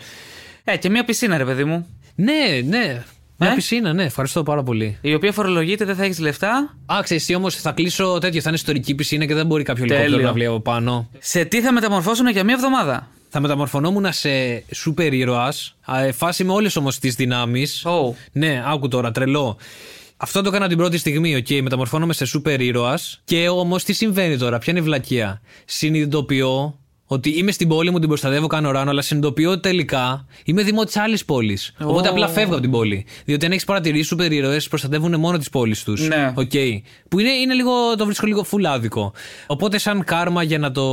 [0.63, 1.85] Ε, και μία πισίνα, ρε παιδί μου.
[2.15, 3.03] Ναι, ναι.
[3.37, 4.97] Μια Ε; πισίνα, ναι, ευχαριστώ πάρα πολύ.
[5.01, 6.75] Η οποία φορολογείται, δεν θα έχεις λεφτά.
[6.85, 8.41] Α, ξέρεις τι όμως θα κλείσω τέτοιο.
[8.41, 10.01] Θα είναι ιστορική πισίνα και δεν μπορεί κάποιο Τέλειο.
[10.03, 11.09] ελικόπτερο να βλέπει από πάνω.
[11.19, 15.75] Σε τι θα μεταμορφωνόσουν για μία εβδομάδα; Θα μεταμορφωνόμουν σε σούπερ ήρωας.
[16.13, 17.83] Φάση με όλες όμως τις δυνάμεις.
[17.87, 18.13] Oh.
[18.31, 19.57] Ναι, άκου τώρα, τρελό.
[20.17, 21.49] Αυτό το έκανα την πρώτη στιγμή, οκ.
[21.63, 23.21] μεταμορφώνομαι σε σούπερ ήρωας.
[23.25, 27.99] Και όμως τι συμβαίνει τώρα, ποια είναι η βλακεία; Συνειδητοποιώ ότι είμαι στην πόλη μου,
[27.99, 31.73] την προστατεύω, κάνω ράνο, αλλά συνειδητοποιώ ότι τελικά είμαι δημότης άλλης πόλης.
[31.81, 32.11] Οπότε Ω.
[32.11, 33.05] απλά φεύγω από την πόλη.
[33.25, 36.07] Διότι αν έχεις παρατηρήσεις, οι σούπερ ήρωες προστατεύουν μόνο τις πόλεις τους.
[36.07, 36.33] Ναι.
[36.35, 36.51] Οκ.
[37.09, 39.13] Που είναι, είναι λίγο, το βρίσκω λίγο φουλάδικο.
[39.47, 40.83] Οπότε, σαν κάρμα για να το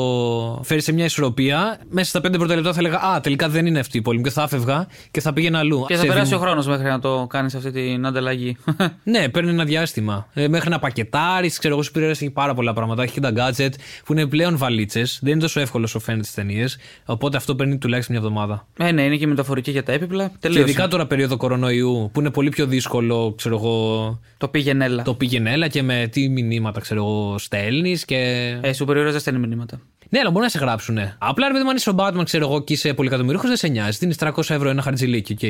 [0.64, 3.79] φέρεις σε μια ισορροπία, μέσα στα πέντε πρώτα λεπτά θα έλεγα Α, τελικά δεν είναι
[3.79, 5.85] αυτή η πόλη μου και θα έφευγα και θα πήγαινα αλλού.
[5.88, 8.57] Και θα Σε περάσει δημο- ο χρόνος μέχρι να το κάνεις αυτή την ανταλλαγή.
[9.05, 10.27] ναι, παίρνει ένα διάστημα.
[10.35, 13.03] Ε, μέχρι να πακετάρεις, ξέρω εγώ, σου πήρε έχει πάρα πολλά πράγματα.
[13.03, 13.70] Έχει και τα gadget
[14.05, 15.18] που είναι πλέον βαλίτσες.
[15.22, 16.79] Δεν είναι τόσο εύκολο όσο φαίνεται στις ταινίες.
[17.05, 18.66] Οπότε αυτό παίρνει τουλάχιστον μια εβδομάδα.
[18.79, 20.29] ε, ναι, είναι και μεταφορική για τα έπιπλα.
[20.29, 20.62] Και Τελείωσε.
[20.62, 25.03] ειδικά τώρα περίοδο κορονοϊού που είναι πολύ πιο δύσκολο, ξέρω εγώ, Το πήγαινε έλα.
[25.03, 28.16] το πήγαινε έλα και με τι μηνύματα, ξέρω εγώ, στέλνεις και.
[28.61, 29.81] Ε, σου περιορίζει δεν στέλνει μηνύματα.
[30.09, 31.16] Ναι, αλλά μπορεί να σε γράψουνε.
[31.18, 33.68] Απλά ρε παιδί μου, αν είσαι ο Batman, ξέρω εγώ, και είσαι πολυκατομμυριούχος, δεν σε
[33.68, 33.98] νοιάζει.
[34.01, 35.42] Δίνεις 300 ευρώ ένα χαρτζιλίκι, οκ.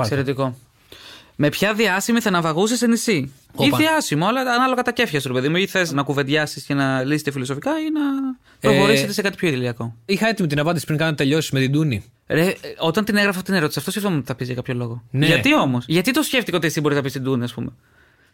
[0.00, 0.54] Εξαιρετικό.
[1.40, 3.76] Με ποια διάσημη θα ναυαγούσες σε νησί; Ή Όπα.
[3.76, 5.56] διάσημο, αλλά ανάλογα τα κέφια σου, ρε παιδί μου.
[5.56, 8.00] Ή θες να κουβεντιάσεις και να λύσετε φιλοσοφικά ή να
[8.60, 9.94] προχωρήσετε Ε, σε κάτι πιο ειδυλλιακό.
[10.06, 12.04] Είχα έτοιμη την απάντηση πριν κάνω τελειώσεις με την Τούνη.
[12.26, 14.74] Ρε, ε, όταν την έγραφα αυτή την ερώτηση, αυτό σκεφτόμουν ότι θα πεις για κάποιο
[14.74, 15.02] λόγο.
[15.10, 15.26] Ναι.
[15.26, 17.72] Γιατί όμως, γιατί το σκέφτηκα ότι εσύ μπορεί να πεις την Τούνη, ας πούμε;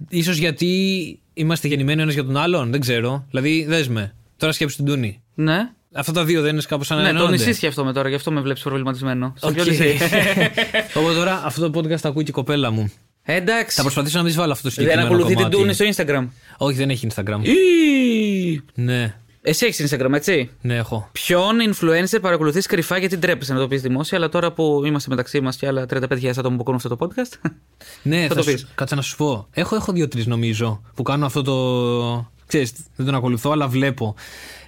[0.08, 3.24] Ίσως γιατί είμαστε γεννημένοι ένας για τον άλλον, δεν ξέρω.
[3.30, 4.14] Δηλαδή, δες με.
[4.36, 5.22] Τώρα σκέψου την Τούνη.
[5.34, 5.70] Ναι.
[5.94, 8.40] Αυτά τα δύο δεν είναι κάπως σαν Ναι, το νησί σκέφτομαι τώρα, γι' αυτό με
[8.40, 9.32] βλέπεις προβληματισμένο.
[9.36, 9.54] Στο Οκ.
[9.54, 9.96] ποιο νησί.
[10.98, 12.92] Οπότε τώρα αυτό το podcast το ακούει και η κοπέλα μου.
[13.22, 13.76] Ε, Εντάξει.
[13.76, 15.56] Θα προσπαθήσω να μην της βάλω αυτό το Δεν συγκεκριμένο ακολουθεί την κομμάτι.
[15.76, 16.28] Τούνη στο Instagram.
[16.58, 17.38] Όχι, δεν έχει Instagram.
[17.42, 17.52] Ή.
[18.74, 21.08] Ναι, Εσύ έχεις Instagram, έτσι; ναι, έχω.
[21.12, 25.40] Ποιον influencer παρακολουθείς κρυφά γιατί ντρέπεσαι να το πεις δημόσια, αλλά τώρα που είμαστε μεταξύ
[25.40, 27.32] μας και άλλα 35.000 άτομα που ακούν αυτό το podcast.
[28.02, 28.66] Ναι, Θα θα, το σου, πεις.
[28.74, 29.46] κάτσε να σου πω.
[29.52, 32.32] Έχω, έχω δύο-τρεις νομίζω που κάνω αυτό το.
[32.46, 34.14] Ξέρεις, δεν τον ακολουθώ, αλλά βλέπω.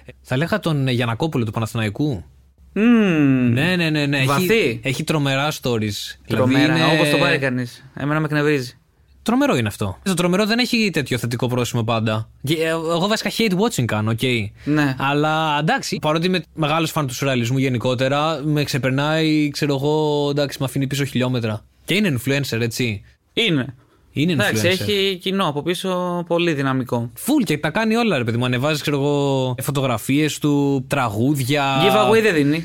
[0.07, 2.23] Ε, Θα 'λεγα τον Γιαννακόπουλο του Παναθηναϊκού.
[2.73, 3.51] Μμμ.
[3.53, 4.05] Ναι, ναι, ναι.
[4.05, 4.23] ναι.
[4.25, 4.43] Βαθύ.
[4.53, 6.15] Έχει, έχει τρομερά stories.
[6.27, 7.83] Τρομερά, Δηλαδή είναι- όπως το πάρει κανείς.
[7.95, 8.77] Εμένα με εκνευρίζει.
[9.21, 9.97] Τρομερό είναι αυτό.
[10.03, 12.29] Το τρομερό δεν έχει τέτοιο θετικό πρόσημο πάντα.
[12.43, 14.19] Και, ε, Εγώ βασικά hate watching κάνω, οκ.
[14.63, 14.95] Ναι.
[14.97, 20.65] Αλλά εντάξει, παρότι είμαι μεγάλος φαν του σουρεαλισμού γενικότερα, με ξεπερνάει, ξέρω εγώ, εντάξει, με
[20.65, 21.61] αφήνει πίσω χιλιόμετρα.
[21.85, 23.01] Και είναι influencer, έτσι.
[23.33, 23.75] Είναι.
[24.21, 24.69] Είναι Εντάξει, influencer.
[24.69, 27.11] έχει κοινό από πίσω πολύ δυναμικό.
[27.25, 28.45] Full και τα κάνει όλα, ρε παιδί μου.
[28.45, 31.75] Ανεβάζεις, ξέρω εγώ, φωτογραφίες του, τραγούδια.
[31.83, 32.63] Giveaway δεν δίνει.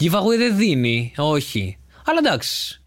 [0.00, 1.78] Giveaway δεν δίνει, όχι.
[2.06, 2.82] Αλλά εντάξει.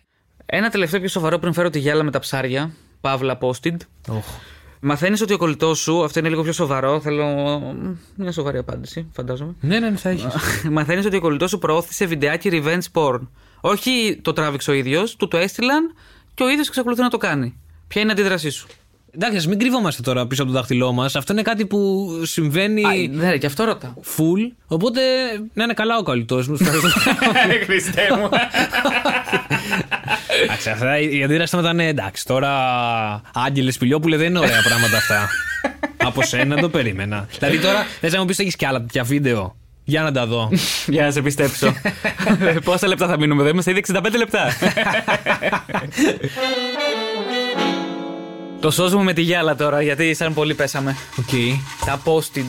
[0.46, 2.72] Ένα τελευταίο πιο σοβαρό πριν φέρω τη γυάλα με τα ψάρια.
[3.02, 3.76] Παύλα posted.
[4.10, 4.26] Οχ.
[4.82, 7.00] Μαθαίνεις ότι ο κολλητός σου, αυτό είναι λίγο πιο σοβαρό.
[7.00, 7.26] Θέλω
[8.16, 9.56] μια σοβαρή απάντηση, φαντάζομαι.
[9.60, 10.26] Ναι, ναι, ναι, θα έχεις.
[10.72, 13.20] Μαθαίνεις ότι ο κολλητός σου προώθησε βιντεάκι revenge porn.
[13.62, 15.94] Όχι το τράβηξε ο ίδιος, του το έστειλαν
[16.34, 17.58] και ο ίδιος εξακολουθεί να το κάνει.
[17.88, 18.68] Ποια είναι η αντίδρασή σου;
[19.16, 21.16] εντάξει, ας μην κρύβομαστε τώρα πίσω από το δάχτυλό μας.
[21.16, 23.92] Αυτό είναι κάτι που συμβαίνει Α, ναι, ρε, και αυτό ρωτάω.
[24.18, 24.52] full.
[24.68, 25.02] Οπότε
[25.54, 26.58] να είναι καλά ο κολλητός μου.
[26.62, 26.90] Ευχαριστώ.
[27.66, 28.30] Χριστέ μου.
[30.44, 32.26] Εντάξει, αυτά η αντίδραση θα ήταν εντάξει.
[32.26, 32.52] Τώρα
[33.34, 35.30] Άγγελε Πιλιόπουλε δεν είναι ωραία πράγματα αυτά.
[35.98, 37.28] Από σένα το περίμενα.
[37.40, 40.26] δηλαδή τώρα θες να μου πεις ότι έχεις κι άλλα τέτοια βίντεο; Για να τα
[40.26, 40.50] δω.
[40.88, 41.74] Για να σε πιστέψω.
[42.64, 44.48] Πόσα λεπτά θα μείνουμε εδώ, είμαστε ήδη 65 λεπτά.
[48.60, 50.96] Το σώζουμε με τη γυάλα τώρα, γιατί σαν πολύ πέσαμε.
[51.20, 51.30] Οκ.
[51.86, 52.48] Τα post-it.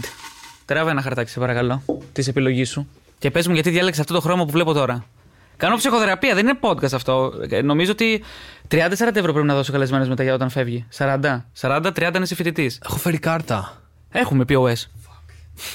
[0.65, 1.83] Τράβα ένα χαρτάκι, σε παρακαλώ,
[2.13, 2.89] της επιλογής σου.
[3.19, 5.05] Και πες μου γιατί διάλεξες αυτό το χρώμα που βλέπω τώρα.
[5.57, 7.33] Κάνω ψυχοθεραπεία, δεν είναι podcast αυτό.
[7.51, 8.23] Ε, Νομίζω ότι
[8.71, 8.77] 30-40
[9.15, 10.87] ευρώ πρέπει να δώσω καλεσμένες μετά για όταν φεύγει.
[10.99, 11.19] 40.
[11.61, 12.71] 40-30 είναι σε φοιτητή.
[12.85, 13.83] Έχω φέρει κάρτα.
[14.11, 14.73] Έχουμε POS.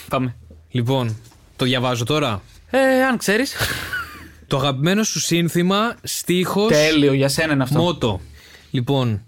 [0.09, 0.35] Πάμε.
[0.69, 1.17] Λοιπόν,
[1.55, 3.55] το διαβάζω τώρα; Ε, αν ξέρεις.
[4.47, 7.79] Το αγαπημένο σου σύνθημα, στίχος, Τέλειο, για σένα είναι αυτό.
[7.79, 8.19] μότο.
[8.71, 9.21] Λοιπόν,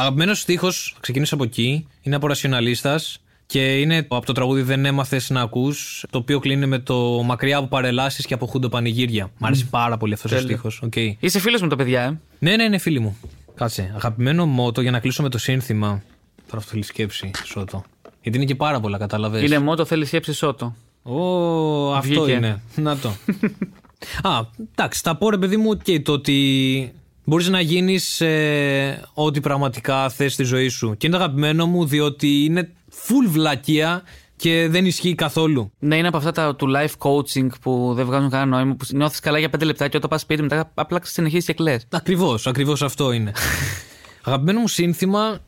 [0.00, 5.30] αγαπημένος στίχος, ξεκινήσω από εκεί, είναι από Ρασιοναλίστας και είναι από το τραγούδι Δεν έμαθες
[5.30, 9.30] να ακούς, το οποίο κλείνει με το Μακριά από παρελάσεις και από χούντο πανηγύρια.
[9.38, 10.50] Μ' αρέσει πάρα πολύ αυτός ο Τέλειο.
[10.50, 10.82] στίχος.
[10.86, 11.12] Okay.
[11.18, 13.16] Είσαι φίλος με τα παιδιά, ε; Ναι, ναι, είναι φίλοι μου.
[13.54, 13.92] Κάτσε.
[13.94, 16.02] Αγαπημένο μότο για να κλείσω με το σύνθημα.
[16.46, 17.84] Τώρα αυτό θέλει σκέψη, Σώτο.
[18.22, 19.42] Γιατί είναι και πάρα πολλά, κατάλαβες.
[19.42, 20.74] Είναι μόνο θέλει σκέψη σώτο.
[21.02, 22.36] Ω, αυτό Βγήκε.
[22.36, 22.60] είναι.
[22.76, 23.08] Να το.
[24.30, 24.40] Α,
[24.74, 26.92] εντάξει, θα πω ρε παιδί μου και το ότι
[27.28, 30.94] μπορείς να γίνεις ε, ό,τι πραγματικά θες στη ζωή σου.
[30.96, 34.02] Και είναι το αγαπημένο μου διότι είναι full βλακεία
[34.36, 35.72] και δεν ισχύει καθόλου.
[35.78, 39.20] Ναι, είναι από αυτά τα, του life coaching που δεν βγάζουν κανένα νόημα, που νιώθεις
[39.20, 41.86] καλά για 5 λεπτά και όταν πας σπίτι μετά απλά συνεχίζεις και κλαις.
[41.90, 43.32] Ακριβώς, ακριβώς αυτό είναι.
[44.24, 45.38] Αγαπημένο μου σύνθημα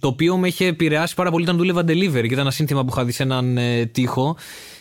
[0.00, 2.90] το οποίο με είχε επηρεάσει πάρα πολύ όταν δούλευα delivery και ήταν ένα σύνθημα που
[2.92, 4.36] είχα δει σε έναν ε, τοίχο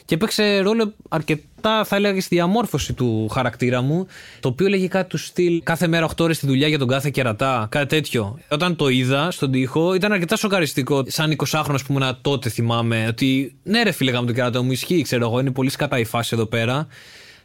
[0.05, 4.07] και έπαιξε ρόλο αρκετά, θα έλεγα, και στη διαμόρφωση του χαρακτήρα μου.
[4.39, 7.09] Το οποίο λέγει κάτι του στυλ κάθε μέρα 8 ώρες στη δουλειά για τον κάθε
[7.09, 8.39] κερατά, κάτι τέτοιο.
[8.49, 11.03] Όταν το είδα στον τοίχο, ήταν αρκετά σοκαριστικό.
[11.07, 15.01] Σαν 20χρονο που ήμουν τότε, θυμάμαι, ότι ναι, ρε φίλε, γάμο τον κερατά μου ισχύει,
[15.01, 16.87] ξέρω εγώ, είναι πολύ σκατά η φάση εδώ πέρα.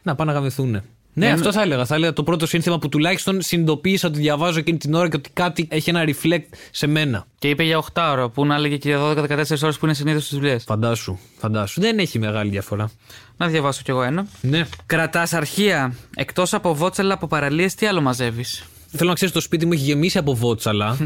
[0.03, 0.81] Να πάνε να γαμηθούν.
[1.19, 1.53] Ναι, Ναι, αυτό ναι.
[1.53, 1.85] θα έλεγα.
[1.85, 5.29] Θα έλεγα το πρώτο σύνθημα που τουλάχιστον συνειδητοποίησα ότι διαβάζω εκείνη την ώρα και ότι
[5.33, 7.25] κάτι έχει ένα reflect σε μένα.
[7.39, 9.17] Και είπε για 8 ώρα, που να έλεγε και για 12-14
[9.63, 10.57] ώρες που είναι συνήθως στις δουλειέ.
[10.57, 11.81] Φαντάσου, φαντάσου.
[11.81, 12.91] Δεν έχει μεγάλη διαφορά.
[13.37, 14.27] Να διαβάσω κι εγώ ένα.
[14.41, 14.65] Ναι.
[14.85, 15.93] Κρατάς αρχεία.
[16.15, 19.83] Εκτός από βότσαλα από παραλίες, τι άλλο μαζεύεις; Θέλω να ξέρεις το σπίτι μου έχει
[19.83, 20.97] γεμίσει από βότσαλα.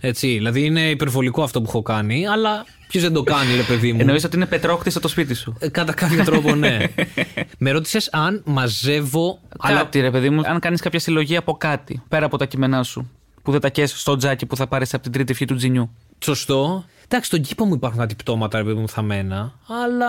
[0.00, 0.28] έτσι.
[0.28, 4.00] Δηλαδή είναι υπερβολικό αυτό που έχω κάνει, αλλά ποιος δεν το κάνει, ρε παιδί μου;
[4.00, 6.78] Εννοείς ότι είναι πετρόκτιστο το σπίτι σου; Ε, Κατά κάποιο τρόπο, ναι.
[7.58, 9.38] Με ρώτησες αν μαζεύω.
[9.58, 12.82] Αλλά Κάτι, ρε παιδί μου, αν κάνεις κάποια συλλογή από κάτι πέρα από τα κείμενά
[12.82, 13.10] σου.
[13.42, 15.90] Που δεν τα καίς στο τζάκι που θα πάρεις από την τρίτη ευχή του τζινιού.
[16.24, 16.84] σωστό.
[17.04, 19.52] Εντάξει, στον κήπο μου υπάρχουν κάτι πτώματα, ρε παιδί μου, θαμμένα.
[19.84, 20.06] Αλλά.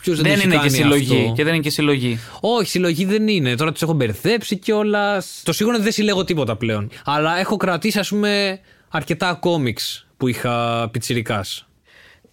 [0.00, 1.16] Ποιος δεν, Δεν έχει είναι και κάνει συλλογή.
[1.20, 1.32] αυτό.
[1.36, 2.18] Και δεν είναι και συλλογή.
[2.40, 3.54] Όχι, συλλογή δεν είναι.
[3.56, 5.40] Τώρα τους έχω μπερδέψει κιόλας.
[5.44, 6.90] Το σίγουρο είναι ότι δεν συλλέγω τίποτα πλέον.
[7.04, 11.65] Αλλά έχω κρατήσει, ας πούμε, αρκετά κόμιξ που είχα πιτσιρικάς.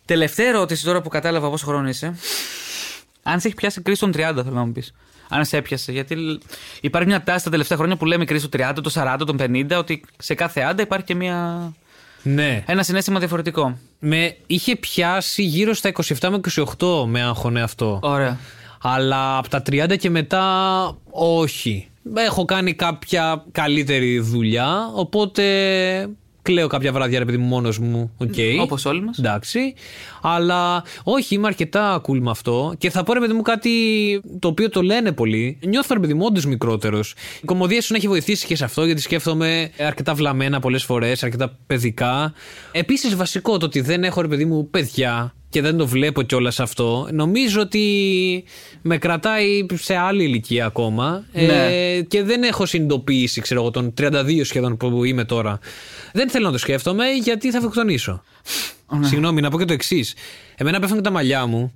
[0.05, 2.15] Τελευταία ερώτηση τώρα που κατάλαβα πόσο χρόνο είσαι.
[3.23, 4.93] Αν σε έχει πιάσει κρίση των 30, θέλω να μου πεις.
[5.29, 5.91] Αν σε έπιασε.
[5.91, 6.41] Γιατί λ-
[6.81, 9.77] υπάρχει μια τάση τα τελευταία χρόνια που λέμε κρίση των 30, των 40, των 50,
[9.77, 11.71] ότι σε κάθε άντα υπάρχει και μια...
[12.23, 12.63] Ναι.
[12.67, 13.77] ένα συνέστημα διαφορετικό.
[13.99, 16.39] Με είχε πιάσει γύρω στα 27 με
[16.77, 17.99] 28 με άγχωνε αυτό.
[18.01, 18.37] Ωραία.
[18.81, 20.43] Αλλά από τα 30 και μετά
[21.09, 21.87] όχι.
[22.15, 25.43] Έχω κάνει κάποια καλύτερη δουλειά, οπότε
[26.43, 28.11] κλαίω κάποια βράδια ρε παιδί μου μόνος μου.
[28.17, 28.33] οκ.
[28.61, 29.17] Όπως όλοι μας.
[29.17, 29.73] Εντάξει.
[30.21, 32.73] Αλλά όχι, είμαι αρκετά cool με αυτό.
[32.77, 33.71] Και θα πω ρε παιδί μου κάτι
[34.39, 35.57] το οποίο το λένε πολύ.
[35.65, 37.15] Νιώθω ρε παιδί μου όντως μικρότερος.
[37.41, 41.23] Η κωμωδία ίσως να έχει βοηθήσει και σε αυτό, γιατί σκέφτομαι αρκετά βλαμμένα πολλές φορές,
[41.23, 42.33] αρκετά παιδικά.
[42.71, 46.59] Επίσης, βασικό το ότι δεν έχω ρε παιδί μου παιδιά και δεν το βλέπω κιόλας
[46.59, 47.07] αυτό.
[47.11, 48.43] Νομίζω ότι
[48.81, 51.25] με κρατάει σε άλλη ηλικία ακόμα.
[51.33, 51.41] Ναι.
[51.41, 55.59] Ε, και δεν έχω συνειδητοποιήσει, ξέρω εγώ, των 32 σχεδόν που είμαι τώρα.
[56.13, 58.23] Δεν θέλω να το σκέφτομαι γιατί θα αυτοκτονήσω.
[59.01, 60.13] Συγγνώμη, να πω και το εξής.
[60.57, 61.73] Εμένα πέφτουν και τα μαλλιά μου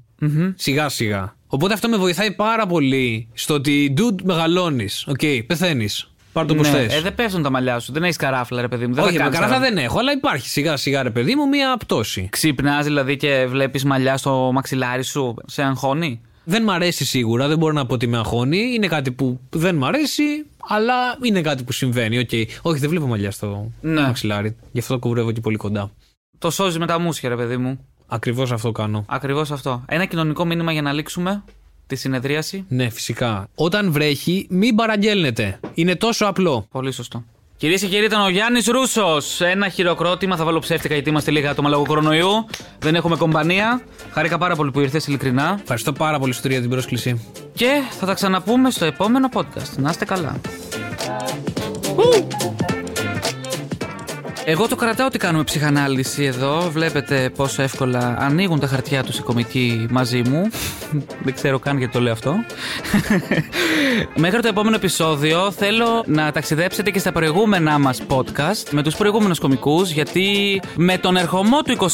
[0.56, 1.36] σιγά σιγά.
[1.48, 5.06] Οπότε αυτό με βοηθάει πάρα πολύ στο ότι dude μεγαλώνεις.
[5.08, 6.12] Οκ, πεθαίνεις.
[6.34, 6.94] Πάρ το πώ Ναι, θες.
[6.96, 7.92] ε, δεν πέφτουν τα μαλλιά σου.
[7.94, 8.94] Δεν έχεις καράφλα, ρε παιδί μου.
[8.94, 9.76] Δεν Όχι, θα με κάνεις καράφλα καράφλα.
[9.76, 12.28] δεν έχω, αλλά υπάρχει σιγά σιγά ρε παιδί μου μία πτώση.
[12.32, 15.36] Ξυπνάς δηλαδή και βλέπεις μαλλιά στο μαξιλάρι σου.
[15.46, 18.58] Σε αγχώνει; Δεν μ' αρέσει σίγουρα, δεν μπορώ να πω ότι με αγχώνει.
[18.74, 20.24] Είναι κάτι που δεν μ' αρέσει,
[20.68, 22.18] αλλά είναι κάτι που συμβαίνει.
[22.20, 22.30] οκ.
[22.62, 24.02] Όχι, δεν βλέπω μαλλιά στο Ναι.
[24.02, 24.56] μαξιλάρι.
[24.72, 25.92] Γι' αυτό το κουρεύω και πολύ κοντά.
[26.38, 27.86] Το σώζει με τα μούσια, ρε παιδί μου.
[28.08, 29.06] Ακριβώς αυτό κάνω.
[29.08, 29.84] Ακριβώς αυτό.
[29.88, 31.44] Ένα κοινωνικό μήνυμα για να λήξουμε
[31.88, 32.66] τη συνεδρίαση.
[32.68, 33.48] Ναι, φυσικά.
[33.56, 35.60] Όταν βρέχει, μην παραγγέλνετε.
[35.74, 36.68] Είναι τόσο απλό.
[36.72, 37.24] Πολύ σωστό.
[37.58, 39.42] Κυρίες και κύριοι, ήταν ο Γιάννης Ρούσος.
[39.42, 40.36] Ένα χειροκρότημα.
[40.36, 42.48] Θα βάλω ψεύτικα γιατί είμαστε λίγα άτομα λόγω κορονοϊού.
[42.80, 43.82] Δεν έχουμε κομπανία.
[44.12, 45.58] Χάρηκα πάρα πολύ που ήρθες, ειλικρινά.
[45.62, 47.26] Ευχαριστώ πάρα πολύ, Στουρία, για την πρόσκληση.
[47.54, 49.78] Και θα τα ξαναπούμε στο επόμενο podcast.
[49.78, 50.40] Να είστε καλά.
[54.50, 56.70] Εγώ το κρατάω ότι κάνουμε ψυχανάλυση εδώ.
[56.72, 60.50] Βλέπετε πόσο εύκολα ανοίγουν τα χαρτιά τους οι κομικοί μαζί μου.
[61.24, 62.36] Δεν ξέρω καν γιατί το λέω αυτό.
[64.16, 69.40] Μέχρι το επόμενο επεισόδιο θέλω να ταξιδέψετε και στα προηγούμενά μας podcast με τους προηγούμενους
[69.40, 71.88] κομικούς γιατί με τον ερχομό του 21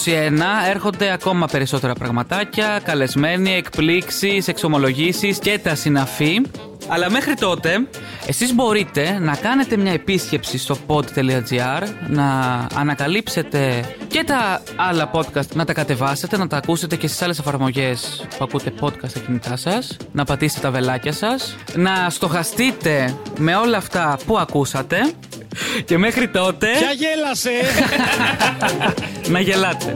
[0.69, 6.41] έρχονται ακόμα περισσότερα πραγματάκια, καλεσμένοι, εκπλήξεις, εξομολογήσεις και τα συναφή.
[6.87, 7.87] Αλλά μέχρι τότε,
[8.27, 12.27] εσείς μπορείτε να κάνετε μια επίσκεψη στο pod.gr, να
[12.75, 18.25] ανακαλύψετε και τα άλλα podcast να τα κατεβάσετε, να τα ακούσετε και στις άλλες εφαρμογές
[18.37, 23.77] που ακούτε podcast στα κινητά σας, να πατήσετε τα βελάκια σας, να στοχαστείτε με όλα
[23.77, 24.97] αυτά που ακούσατε
[25.85, 27.51] και μέχρι τότε Ποια γέλασε!
[29.33, 29.95] να γελάτε.